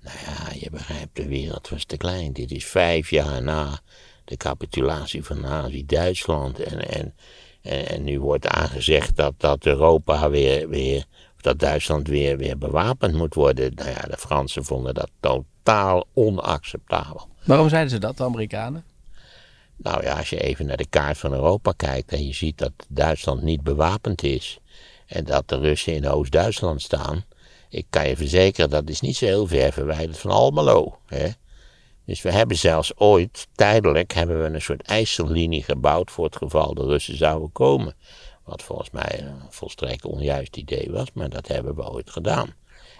Nou 0.00 0.16
ja, 0.26 0.52
je 0.60 0.70
begrijpt, 0.70 1.16
de 1.16 1.28
wereld 1.28 1.68
was 1.68 1.84
te 1.84 1.96
klein. 1.96 2.32
Dit 2.32 2.50
is 2.50 2.66
vijf 2.66 3.10
jaar 3.10 3.42
na 3.42 3.80
de 4.24 4.36
capitulatie 4.36 5.24
van 5.24 5.40
Nazi-Duitsland. 5.40 6.60
En, 6.60 6.88
en, 6.88 7.14
en, 7.62 8.04
nu 8.04 8.20
wordt 8.20 8.46
aangezegd 8.46 9.16
dat, 9.16 9.34
dat 9.36 9.66
Europa 9.66 10.30
weer, 10.30 10.68
weer, 10.68 11.04
dat 11.36 11.58
Duitsland 11.58 12.08
weer, 12.08 12.36
weer 12.36 12.58
bewapend 12.58 13.14
moet 13.14 13.34
worden. 13.34 13.74
Nou 13.74 13.90
ja, 13.90 14.00
de 14.00 14.16
Fransen 14.16 14.64
vonden 14.64 14.94
dat 14.94 15.10
totaal 15.20 16.06
onacceptabel. 16.12 17.27
Waarom 17.48 17.68
zeiden 17.68 17.90
ze 17.90 17.98
dat, 17.98 18.16
de 18.16 18.24
Amerikanen? 18.24 18.84
Nou 19.76 20.02
ja, 20.02 20.16
als 20.16 20.30
je 20.30 20.40
even 20.40 20.66
naar 20.66 20.76
de 20.76 20.86
kaart 20.86 21.18
van 21.18 21.32
Europa 21.32 21.72
kijkt 21.76 22.12
en 22.12 22.26
je 22.26 22.32
ziet 22.32 22.58
dat 22.58 22.72
Duitsland 22.88 23.42
niet 23.42 23.62
bewapend 23.62 24.22
is 24.22 24.58
en 25.06 25.24
dat 25.24 25.48
de 25.48 25.58
Russen 25.58 25.94
in 25.94 26.08
Oost-Duitsland 26.08 26.82
staan, 26.82 27.24
ik 27.68 27.86
kan 27.90 28.08
je 28.08 28.16
verzekeren 28.16 28.70
dat 28.70 28.88
is 28.88 29.00
niet 29.00 29.16
zo 29.16 29.24
heel 29.24 29.46
ver 29.46 29.72
verwijderd 29.72 30.18
van 30.18 30.30
Almelo. 30.30 30.98
Hè? 31.06 31.28
Dus 32.04 32.22
we 32.22 32.32
hebben 32.32 32.56
zelfs 32.56 32.96
ooit, 32.96 33.46
tijdelijk, 33.54 34.12
hebben 34.12 34.42
we 34.42 34.54
een 34.54 34.62
soort 34.62 34.82
ijzerlinie 34.82 35.62
gebouwd 35.62 36.10
voor 36.10 36.24
het 36.24 36.36
geval 36.36 36.74
de 36.74 36.84
Russen 36.84 37.16
zouden 37.16 37.52
komen. 37.52 37.94
Wat 38.44 38.62
volgens 38.62 38.90
mij 38.90 39.20
een 39.22 39.40
volstrekt 39.50 40.04
onjuist 40.04 40.56
idee 40.56 40.90
was, 40.90 41.06
maar 41.12 41.28
dat 41.28 41.48
hebben 41.48 41.74
we 41.74 41.90
ooit 41.90 42.10
gedaan. 42.10 42.54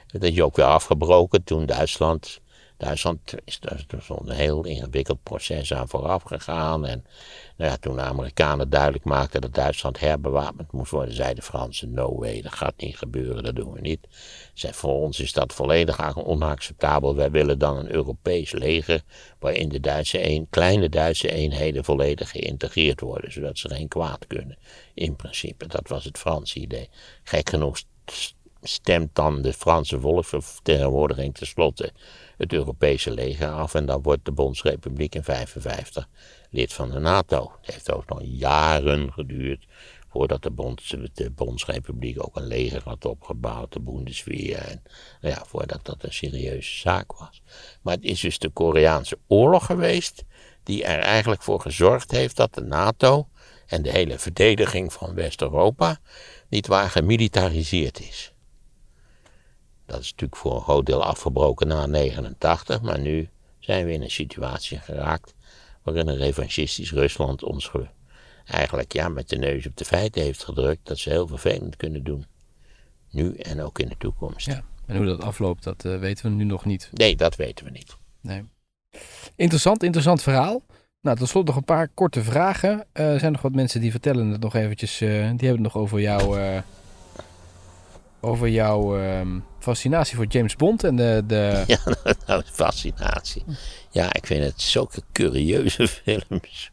Dat 0.06 0.22
is 0.22 0.40
ook 0.40 0.56
weer 0.56 0.66
afgebroken 0.66 1.44
toen 1.44 1.66
Duitsland 1.66 2.40
Duitsland 2.78 3.34
is 3.44 3.58
er 3.62 3.84
een 4.08 4.30
heel 4.30 4.64
ingewikkeld 4.64 5.22
proces 5.22 5.74
aan 5.74 5.88
vooraf 5.88 6.22
gegaan. 6.22 6.86
En 6.86 7.04
nou 7.56 7.70
ja, 7.70 7.76
toen 7.76 7.96
de 7.96 8.02
Amerikanen 8.02 8.70
duidelijk 8.70 9.04
maakten 9.04 9.40
dat 9.40 9.54
Duitsland 9.54 10.00
herbewapend 10.00 10.72
moest 10.72 10.90
worden, 10.90 11.14
zeiden 11.14 11.36
de 11.36 11.42
Fransen: 11.42 11.92
No 11.92 12.18
way, 12.18 12.42
dat 12.42 12.54
gaat 12.54 12.74
niet 12.76 12.96
gebeuren, 12.96 13.42
dat 13.42 13.56
doen 13.56 13.72
we 13.72 13.80
niet. 13.80 14.06
Zei, 14.54 14.72
voor 14.72 14.94
ons 14.94 15.20
is 15.20 15.32
dat 15.32 15.52
volledig 15.52 16.16
onacceptabel. 16.16 17.14
Wij 17.14 17.30
willen 17.30 17.58
dan 17.58 17.76
een 17.76 17.92
Europees 17.92 18.52
leger 18.52 19.02
waarin 19.38 19.68
de 19.68 19.80
Duitse 19.80 20.28
een, 20.28 20.46
kleine 20.50 20.88
Duitse 20.88 21.30
eenheden 21.30 21.84
volledig 21.84 22.30
geïntegreerd 22.30 23.00
worden, 23.00 23.32
zodat 23.32 23.58
ze 23.58 23.68
geen 23.68 23.88
kwaad 23.88 24.26
kunnen. 24.26 24.58
In 24.94 25.16
principe, 25.16 25.66
dat 25.66 25.88
was 25.88 26.04
het 26.04 26.18
Franse 26.18 26.58
idee. 26.58 26.88
Gek 27.22 27.50
genoeg 27.50 27.78
stemt 28.62 29.14
dan 29.14 29.42
de 29.42 29.52
Franse 29.52 30.00
volksvertegenwoordiging 30.00 31.34
tenslotte 31.34 31.92
het 32.38 32.52
Europese 32.52 33.10
leger 33.10 33.48
af. 33.48 33.74
En 33.74 33.86
dan 33.86 34.02
wordt 34.02 34.24
de 34.24 34.32
Bondsrepubliek 34.32 35.14
in 35.14 35.22
1955 35.26 36.08
lid 36.50 36.72
van 36.72 36.90
de 36.90 36.98
NATO. 36.98 37.52
Het 37.60 37.74
heeft 37.74 37.92
ook 37.92 38.08
nog 38.08 38.20
jaren 38.22 39.12
geduurd 39.12 39.66
voordat 40.08 40.42
de, 40.42 40.50
Bonds, 40.50 40.94
de 41.12 41.30
Bondsrepubliek 41.30 42.24
ook 42.24 42.36
een 42.36 42.46
leger 42.46 42.82
had 42.84 43.04
opgebouwd, 43.04 43.72
de 43.72 43.80
Bundeswehr. 43.80 44.58
En 44.58 44.82
nou 45.20 45.34
ja, 45.34 45.44
voordat 45.46 45.80
dat 45.82 46.02
een 46.02 46.12
serieuze 46.12 46.78
zaak 46.78 47.12
was. 47.12 47.42
Maar 47.82 47.94
het 47.94 48.04
is 48.04 48.20
dus 48.20 48.38
de 48.38 48.48
Koreaanse 48.48 49.18
oorlog 49.26 49.66
geweest 49.66 50.24
die 50.62 50.84
er 50.84 50.98
eigenlijk 50.98 51.42
voor 51.42 51.60
gezorgd 51.60 52.10
heeft 52.10 52.36
dat 52.36 52.54
de 52.54 52.60
NATO 52.60 53.28
en 53.66 53.82
de 53.82 53.90
hele 53.90 54.18
verdediging 54.18 54.92
van 54.92 55.14
West-Europa 55.14 55.98
niet 56.48 56.66
waar 56.66 56.90
gemilitariseerd 56.90 58.00
is. 58.00 58.32
Dat 59.88 60.00
is 60.00 60.10
natuurlijk 60.10 60.40
voor 60.40 60.54
een 60.54 60.62
groot 60.62 60.86
deel 60.86 61.04
afgebroken 61.04 61.68
na 61.68 61.86
89, 61.86 62.82
maar 62.82 62.98
nu 62.98 63.28
zijn 63.58 63.86
we 63.86 63.92
in 63.92 64.02
een 64.02 64.10
situatie 64.10 64.78
geraakt 64.78 65.34
waarin 65.82 66.08
een 66.08 66.16
revanchistisch 66.16 66.92
Rusland 66.92 67.42
ons 67.42 67.70
eigenlijk 68.44 68.92
ja, 68.92 69.08
met 69.08 69.28
de 69.28 69.36
neus 69.36 69.66
op 69.66 69.76
de 69.76 69.84
feiten 69.84 70.22
heeft 70.22 70.44
gedrukt 70.44 70.86
dat 70.86 70.98
ze 70.98 71.10
heel 71.10 71.26
vervelend 71.26 71.76
kunnen 71.76 72.04
doen. 72.04 72.26
Nu 73.10 73.34
en 73.34 73.62
ook 73.62 73.78
in 73.78 73.88
de 73.88 73.96
toekomst. 73.98 74.46
Ja, 74.46 74.62
en 74.86 74.96
hoe 74.96 75.06
dat 75.06 75.22
afloopt, 75.22 75.64
dat 75.64 75.84
uh, 75.84 75.98
weten 75.98 76.24
we 76.24 76.36
nu 76.36 76.44
nog 76.44 76.64
niet. 76.64 76.90
Nee, 76.92 77.16
dat 77.16 77.36
weten 77.36 77.64
we 77.64 77.70
niet. 77.70 77.96
Nee. 78.20 78.44
Interessant, 79.36 79.82
interessant 79.82 80.22
verhaal. 80.22 80.62
Nou, 81.00 81.16
tot 81.16 81.28
slot 81.28 81.46
nog 81.46 81.56
een 81.56 81.64
paar 81.64 81.88
korte 81.88 82.22
vragen. 82.22 82.86
Uh, 82.92 83.12
er 83.12 83.20
zijn 83.20 83.32
nog 83.32 83.42
wat 83.42 83.54
mensen 83.54 83.80
die 83.80 83.90
vertellen 83.90 84.28
het 84.28 84.40
nog 84.40 84.54
eventjes, 84.54 85.00
uh, 85.00 85.08
die 85.08 85.18
hebben 85.20 85.48
het 85.48 85.60
nog 85.60 85.76
over 85.76 86.00
jouw 86.00 86.36
over 88.20 88.48
jouw 88.48 88.98
uh, 89.00 89.20
fascinatie 89.58 90.16
voor 90.16 90.26
James 90.26 90.56
Bond 90.56 90.84
en 90.84 90.96
de... 90.96 91.22
de... 91.26 91.64
Ja, 91.66 91.78
nou, 92.26 92.42
fascinatie. 92.44 93.44
Ja, 93.90 94.12
ik 94.12 94.26
vind 94.26 94.44
het 94.44 94.60
zulke 94.60 95.02
curieuze 95.12 95.88
films. 96.02 96.70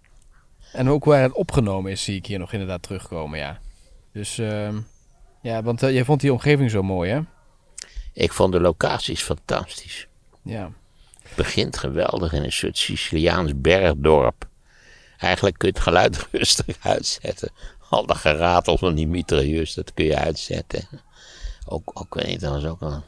En 0.72 0.90
ook 0.90 1.06
waar 1.06 1.22
het 1.22 1.34
opgenomen 1.34 1.92
is, 1.92 2.04
zie 2.04 2.16
ik 2.16 2.26
hier 2.26 2.40
nog 2.40 2.54
inderdaad 2.54 2.82
terugkomen, 2.82 3.40
ja. 3.40 3.60
Dus, 4.12 4.38
uh, 4.40 4.70
ja, 5.42 5.64
want 5.64 5.84
uh, 5.84 5.92
jij 5.92 6.06
vond 6.06 6.22
die 6.22 6.32
omgeving 6.32 6.72
zo 6.72 6.84
mooi, 6.84 7.12
hè? 7.12 7.20
Ik 8.14 8.34
vond 8.34 8.52
de 8.52 8.60
locaties 8.60 9.22
fantastisch. 9.22 10.08
Ja. 10.42 10.72
Het 11.24 11.36
begint 11.36 11.78
geweldig 11.78 12.34
in 12.34 12.44
een 12.44 12.52
soort 12.52 12.78
Siciliaans 12.78 13.52
bergdorp. 13.56 14.48
Eigenlijk 15.18 15.58
kun 15.58 15.68
je 15.68 15.74
het 15.74 15.84
geluid 15.84 16.28
rustig 16.32 16.78
uitzetten. 16.82 17.52
Al 17.90 18.06
dat 18.06 18.18
geratel 18.18 18.78
van 18.78 18.96
die 18.96 19.08
mitrailleurs, 19.08 19.74
dat 19.74 19.94
kun 19.94 20.06
je 20.06 20.18
uitzetten. 20.18 20.88
Ook, 21.66 21.92
ook 21.94 22.14
weet 22.14 22.40
dat 22.40 22.52
was 22.52 22.66
ook 22.66 22.82
een. 22.82 23.02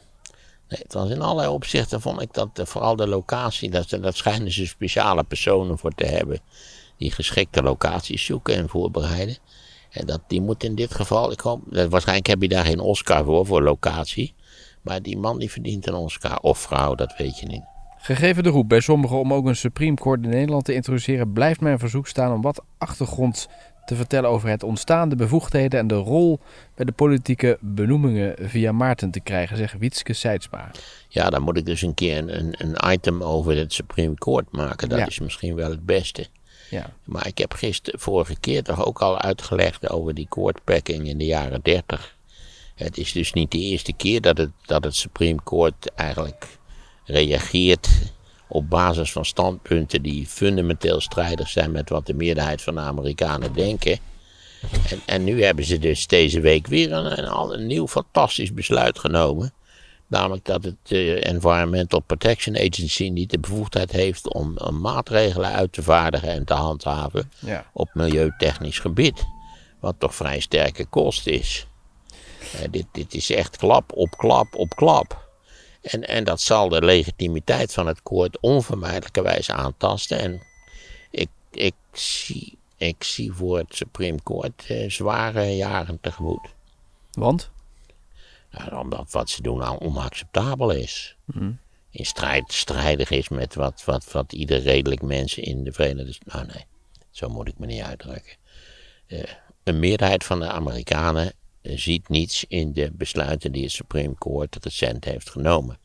Nee, 0.69 0.79
het 0.81 0.93
was 0.93 1.09
in 1.09 1.21
allerlei 1.21 1.47
opzichten 1.47 2.01
vond 2.01 2.21
ik 2.21 2.33
dat 2.33 2.49
vooral 2.53 2.95
de 2.95 3.07
locatie, 3.07 3.69
dat, 3.69 3.89
dat 3.89 4.15
schijnen 4.15 4.51
ze 4.51 4.67
speciale 4.67 5.23
personen 5.23 5.77
voor 5.77 5.91
te 5.91 6.05
hebben. 6.05 6.39
Die 6.97 7.11
geschikte 7.11 7.63
locaties 7.63 8.25
zoeken 8.25 8.55
en 8.55 8.69
voorbereiden. 8.69 9.37
En 9.89 10.05
dat, 10.05 10.21
die 10.27 10.41
moet 10.41 10.63
in 10.63 10.75
dit 10.75 10.93
geval, 10.93 11.31
ik 11.31 11.39
hoop, 11.39 11.61
waarschijnlijk 11.69 12.27
heb 12.27 12.41
je 12.41 12.47
daar 12.47 12.65
geen 12.65 12.79
Oscar 12.79 13.23
voor, 13.23 13.45
voor 13.45 13.61
locatie. 13.61 14.33
Maar 14.81 15.01
die 15.01 15.17
man 15.17 15.39
die 15.39 15.51
verdient 15.51 15.87
een 15.87 15.93
Oscar, 15.93 16.39
of 16.39 16.57
vrouw, 16.57 16.95
dat 16.95 17.17
weet 17.17 17.39
je 17.39 17.45
niet. 17.45 17.63
Gegeven 17.97 18.43
de 18.43 18.49
roep 18.49 18.69
bij 18.69 18.79
sommigen 18.79 19.19
om 19.19 19.33
ook 19.33 19.45
een 19.45 19.55
Supreme 19.55 19.95
Court 19.95 20.23
in 20.23 20.29
Nederland 20.29 20.65
te 20.65 20.73
introduceren, 20.73 21.33
blijft 21.33 21.61
mijn 21.61 21.79
verzoek 21.79 22.07
staan 22.07 22.33
om 22.33 22.41
wat 22.41 22.63
achtergrond 22.77 23.47
te 23.87 23.95
vertellen 23.95 24.29
over 24.29 24.49
het 24.49 24.63
ontstaan, 24.63 25.09
de 25.09 25.15
bevoegdheden 25.15 25.79
en 25.79 25.87
de 25.87 25.95
rol 25.95 26.39
bij 26.75 26.85
de 26.85 26.91
politieke 26.91 27.57
benoemingen 27.61 28.35
via 28.39 28.71
Maarten 28.71 29.11
te 29.11 29.19
krijgen, 29.19 29.57
zegt 29.57 29.77
Wietske 29.77 30.13
Seidsma. 30.13 30.71
Ja, 31.07 31.29
dan 31.29 31.41
moet 31.41 31.57
ik 31.57 31.65
dus 31.65 31.81
een 31.81 31.93
keer 31.93 32.17
een, 32.17 32.55
een 32.57 32.91
item 32.91 33.23
over 33.23 33.57
het 33.57 33.73
Supreme 33.73 34.15
Court 34.15 34.51
maken. 34.51 34.89
Dat 34.89 35.07
is 35.07 35.19
misschien 35.19 35.55
wel 35.55 35.69
het 35.69 35.85
beste. 35.85 36.27
Ja. 36.69 36.93
Maar 37.03 37.27
ik 37.27 37.37
heb 37.37 37.53
gisteren, 37.53 37.99
vorige 37.99 38.39
keer 38.39 38.63
toch 38.63 38.85
ook 38.85 39.01
al 39.01 39.19
uitgelegd 39.19 39.89
over 39.89 40.13
die 40.13 40.27
courtpacking 40.29 41.07
in 41.07 41.17
de 41.17 41.25
jaren 41.25 41.59
30. 41.63 42.15
Het 42.75 42.97
is 42.97 43.11
dus 43.11 43.33
niet 43.33 43.51
de 43.51 43.59
eerste 43.59 43.93
keer 43.93 44.21
dat 44.21 44.37
het, 44.37 44.51
dat 44.65 44.83
het 44.83 44.95
Supreme 44.95 45.39
Court 45.43 45.91
eigenlijk 45.95 46.47
reageert 47.05 47.87
op 48.47 48.69
basis 48.69 49.11
van 49.11 49.25
standpunten 49.25 50.01
die 50.01 50.25
fundamenteel 50.25 51.01
strijdig 51.01 51.49
zijn 51.49 51.71
met 51.71 51.89
wat 51.89 52.05
de 52.05 52.13
meerderheid 52.13 52.61
van 52.61 52.75
de 52.75 52.81
Amerikanen 52.81 53.53
denken. 53.53 53.99
En, 54.89 55.01
en 55.05 55.23
nu 55.23 55.43
hebben 55.43 55.65
ze 55.65 55.79
dus 55.79 56.07
deze 56.07 56.39
week 56.39 56.67
weer 56.67 56.91
een, 56.91 57.19
een, 57.19 57.53
een 57.53 57.67
nieuw 57.67 57.87
fantastisch 57.87 58.53
besluit 58.53 58.99
genomen. 58.99 59.53
Namelijk 60.07 60.45
dat 60.45 60.63
het 60.63 60.91
uh, 60.91 61.25
Environmental 61.25 61.99
Protection 61.99 62.55
Agency 62.55 63.09
niet 63.09 63.29
de 63.29 63.39
bevoegdheid 63.39 63.91
heeft 63.91 64.33
om, 64.33 64.57
maatregelen 64.81 65.51
uit 65.51 65.73
te 65.73 65.83
vaardigen 65.83 66.29
en 66.29 66.45
te 66.45 66.53
handhaven 66.53 67.31
ja. 67.39 67.65
op 67.73 67.89
milieutechnisch 67.93 68.79
gebied. 68.79 69.25
Wat 69.79 69.95
toch 69.97 70.15
vrij 70.15 70.39
sterke 70.39 70.85
kost 70.85 71.27
is. 71.27 71.67
Uh, 72.55 72.61
dit, 72.71 72.85
dit 72.91 73.13
is 73.13 73.29
echt 73.29 73.57
klap 73.57 73.91
op 73.93 74.17
klap 74.17 74.55
op 74.55 74.75
klap. 74.75 75.26
En, 75.87 76.07
en 76.07 76.23
dat 76.23 76.41
zal 76.41 76.69
de 76.69 76.81
legitimiteit 76.81 77.73
van 77.73 77.87
het 77.87 78.03
koord 78.03 78.39
onvermijdelijkerwijs 78.39 79.51
aantasten. 79.51 80.19
En 80.19 80.41
ik, 81.09 81.29
ik, 81.51 81.75
zie, 81.91 82.57
ik 82.77 83.03
zie 83.03 83.33
voor 83.33 83.57
het 83.57 83.75
Supreme 83.75 84.19
Court 84.23 84.65
eh, 84.67 84.89
zware 84.89 85.55
jaren 85.55 85.99
tegemoet. 86.01 86.47
Want? 87.11 87.49
omdat 88.71 89.11
wat 89.11 89.29
ze 89.29 89.41
doen 89.41 89.61
al 89.61 89.79
onacceptabel 89.79 90.69
is. 90.69 91.15
Mhm. 91.25 91.51
in 91.89 92.05
strijd 92.05 92.53
strijdig 92.53 93.09
is 93.09 93.29
met 93.29 93.55
wat, 93.55 93.83
wat, 93.85 94.11
wat 94.11 94.33
ieder 94.33 94.61
redelijk 94.61 95.01
mens 95.01 95.37
in 95.37 95.63
de 95.63 95.71
Verenigde 95.71 96.13
Staten. 96.13 96.37
Nou 96.37 96.45
nee, 96.53 96.65
zo 97.11 97.29
moet 97.29 97.47
ik 97.47 97.57
me 97.57 97.65
niet 97.65 97.81
uitdrukken. 97.81 98.35
Uh, 99.07 99.23
een 99.63 99.79
meerderheid 99.79 100.23
van 100.23 100.39
de 100.39 100.47
Amerikanen 100.47 101.33
ziet 101.75 102.09
niets 102.09 102.45
in 102.47 102.73
de 102.73 102.91
besluiten 102.93 103.51
die 103.51 103.63
het 103.63 103.71
Supreme 103.71 104.15
Court 104.17 104.57
recent 104.61 105.05
heeft 105.05 105.29
genomen. 105.29 105.79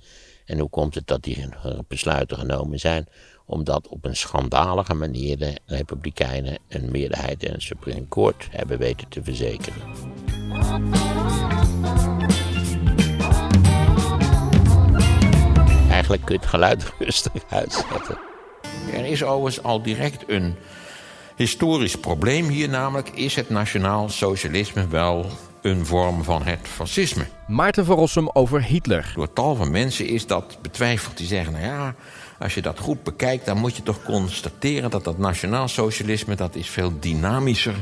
En 0.45 0.59
hoe 0.59 0.69
komt 0.69 0.95
het 0.95 1.07
dat 1.07 1.23
die 1.23 1.49
besluiten 1.89 2.39
genomen 2.39 2.81
zijn? 2.81 3.07
Omdat 3.47 3.89
op 3.89 4.05
een 4.05 4.17
schandalige 4.17 4.95
manier 4.95 5.39
de 5.39 5.59
Republikeinen 5.67 6.59
een 6.69 6.91
meerderheid 6.91 7.43
in 7.43 7.53
het 7.53 7.63
Supreme 7.63 8.09
Court 8.09 8.49
hebben 8.51 8.79
weten 8.79 9.09
te 9.09 9.23
verzekeren. 9.23 9.83
Eigenlijk 15.91 16.25
kun 16.25 16.35
je 16.35 16.41
het 16.41 16.51
geluid 16.51 16.93
rustig 16.99 17.33
uitzetten. 17.49 18.19
Er 18.93 19.05
is 19.05 19.23
overigens 19.23 19.65
al 19.65 19.83
direct 19.83 20.25
een 20.27 20.57
historisch 21.37 21.97
probleem 21.97 22.49
hier, 22.49 22.69
namelijk 22.69 23.09
is 23.09 23.37
het 23.37 23.49
nationaal 23.49 24.09
socialisme 24.09 24.89
wel 24.89 25.27
een 25.63 25.87
vorm 25.87 26.25
van 26.25 26.43
het 26.43 26.61
fascisme. 26.63 27.27
Maarten 27.47 27.85
van 27.85 27.97
Rossum 27.97 28.29
over 28.33 28.63
Hitler. 28.63 29.13
Door 29.15 29.33
tal 29.33 29.55
van 29.55 29.71
mensen 29.71 30.07
is 30.07 30.27
dat 30.27 30.59
betwijfeld. 30.63 31.17
Die 31.17 31.27
zeggen, 31.27 31.53
nou 31.53 31.65
ja, 31.65 31.95
als 32.39 32.55
je 32.55 32.63
dat 32.63 32.79
goed 32.79 33.03
bekijkt... 33.03 33.47
dan 33.47 33.59
moet 33.59 33.77
je 33.77 33.83
toch 33.83 34.03
constateren 34.03 34.91
dat 34.91 35.05
dat 35.05 35.19
nationaal 35.19 35.69
socialisme... 35.69 36.35
dat 36.35 36.55
is 36.55 36.69
veel 36.69 36.93
dynamischer 37.01 37.75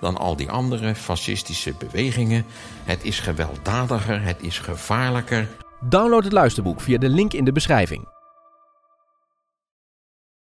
dan 0.00 0.16
al 0.16 0.36
die 0.36 0.50
andere 0.50 0.94
fascistische 0.94 1.74
bewegingen. 1.78 2.44
Het 2.84 3.04
is 3.04 3.20
gewelddadiger, 3.20 4.22
het 4.22 4.42
is 4.42 4.58
gevaarlijker. 4.58 5.48
Download 5.80 6.24
het 6.24 6.32
luisterboek 6.32 6.80
via 6.80 6.98
de 6.98 7.08
link 7.08 7.32
in 7.32 7.44
de 7.44 7.52
beschrijving. 7.52 8.17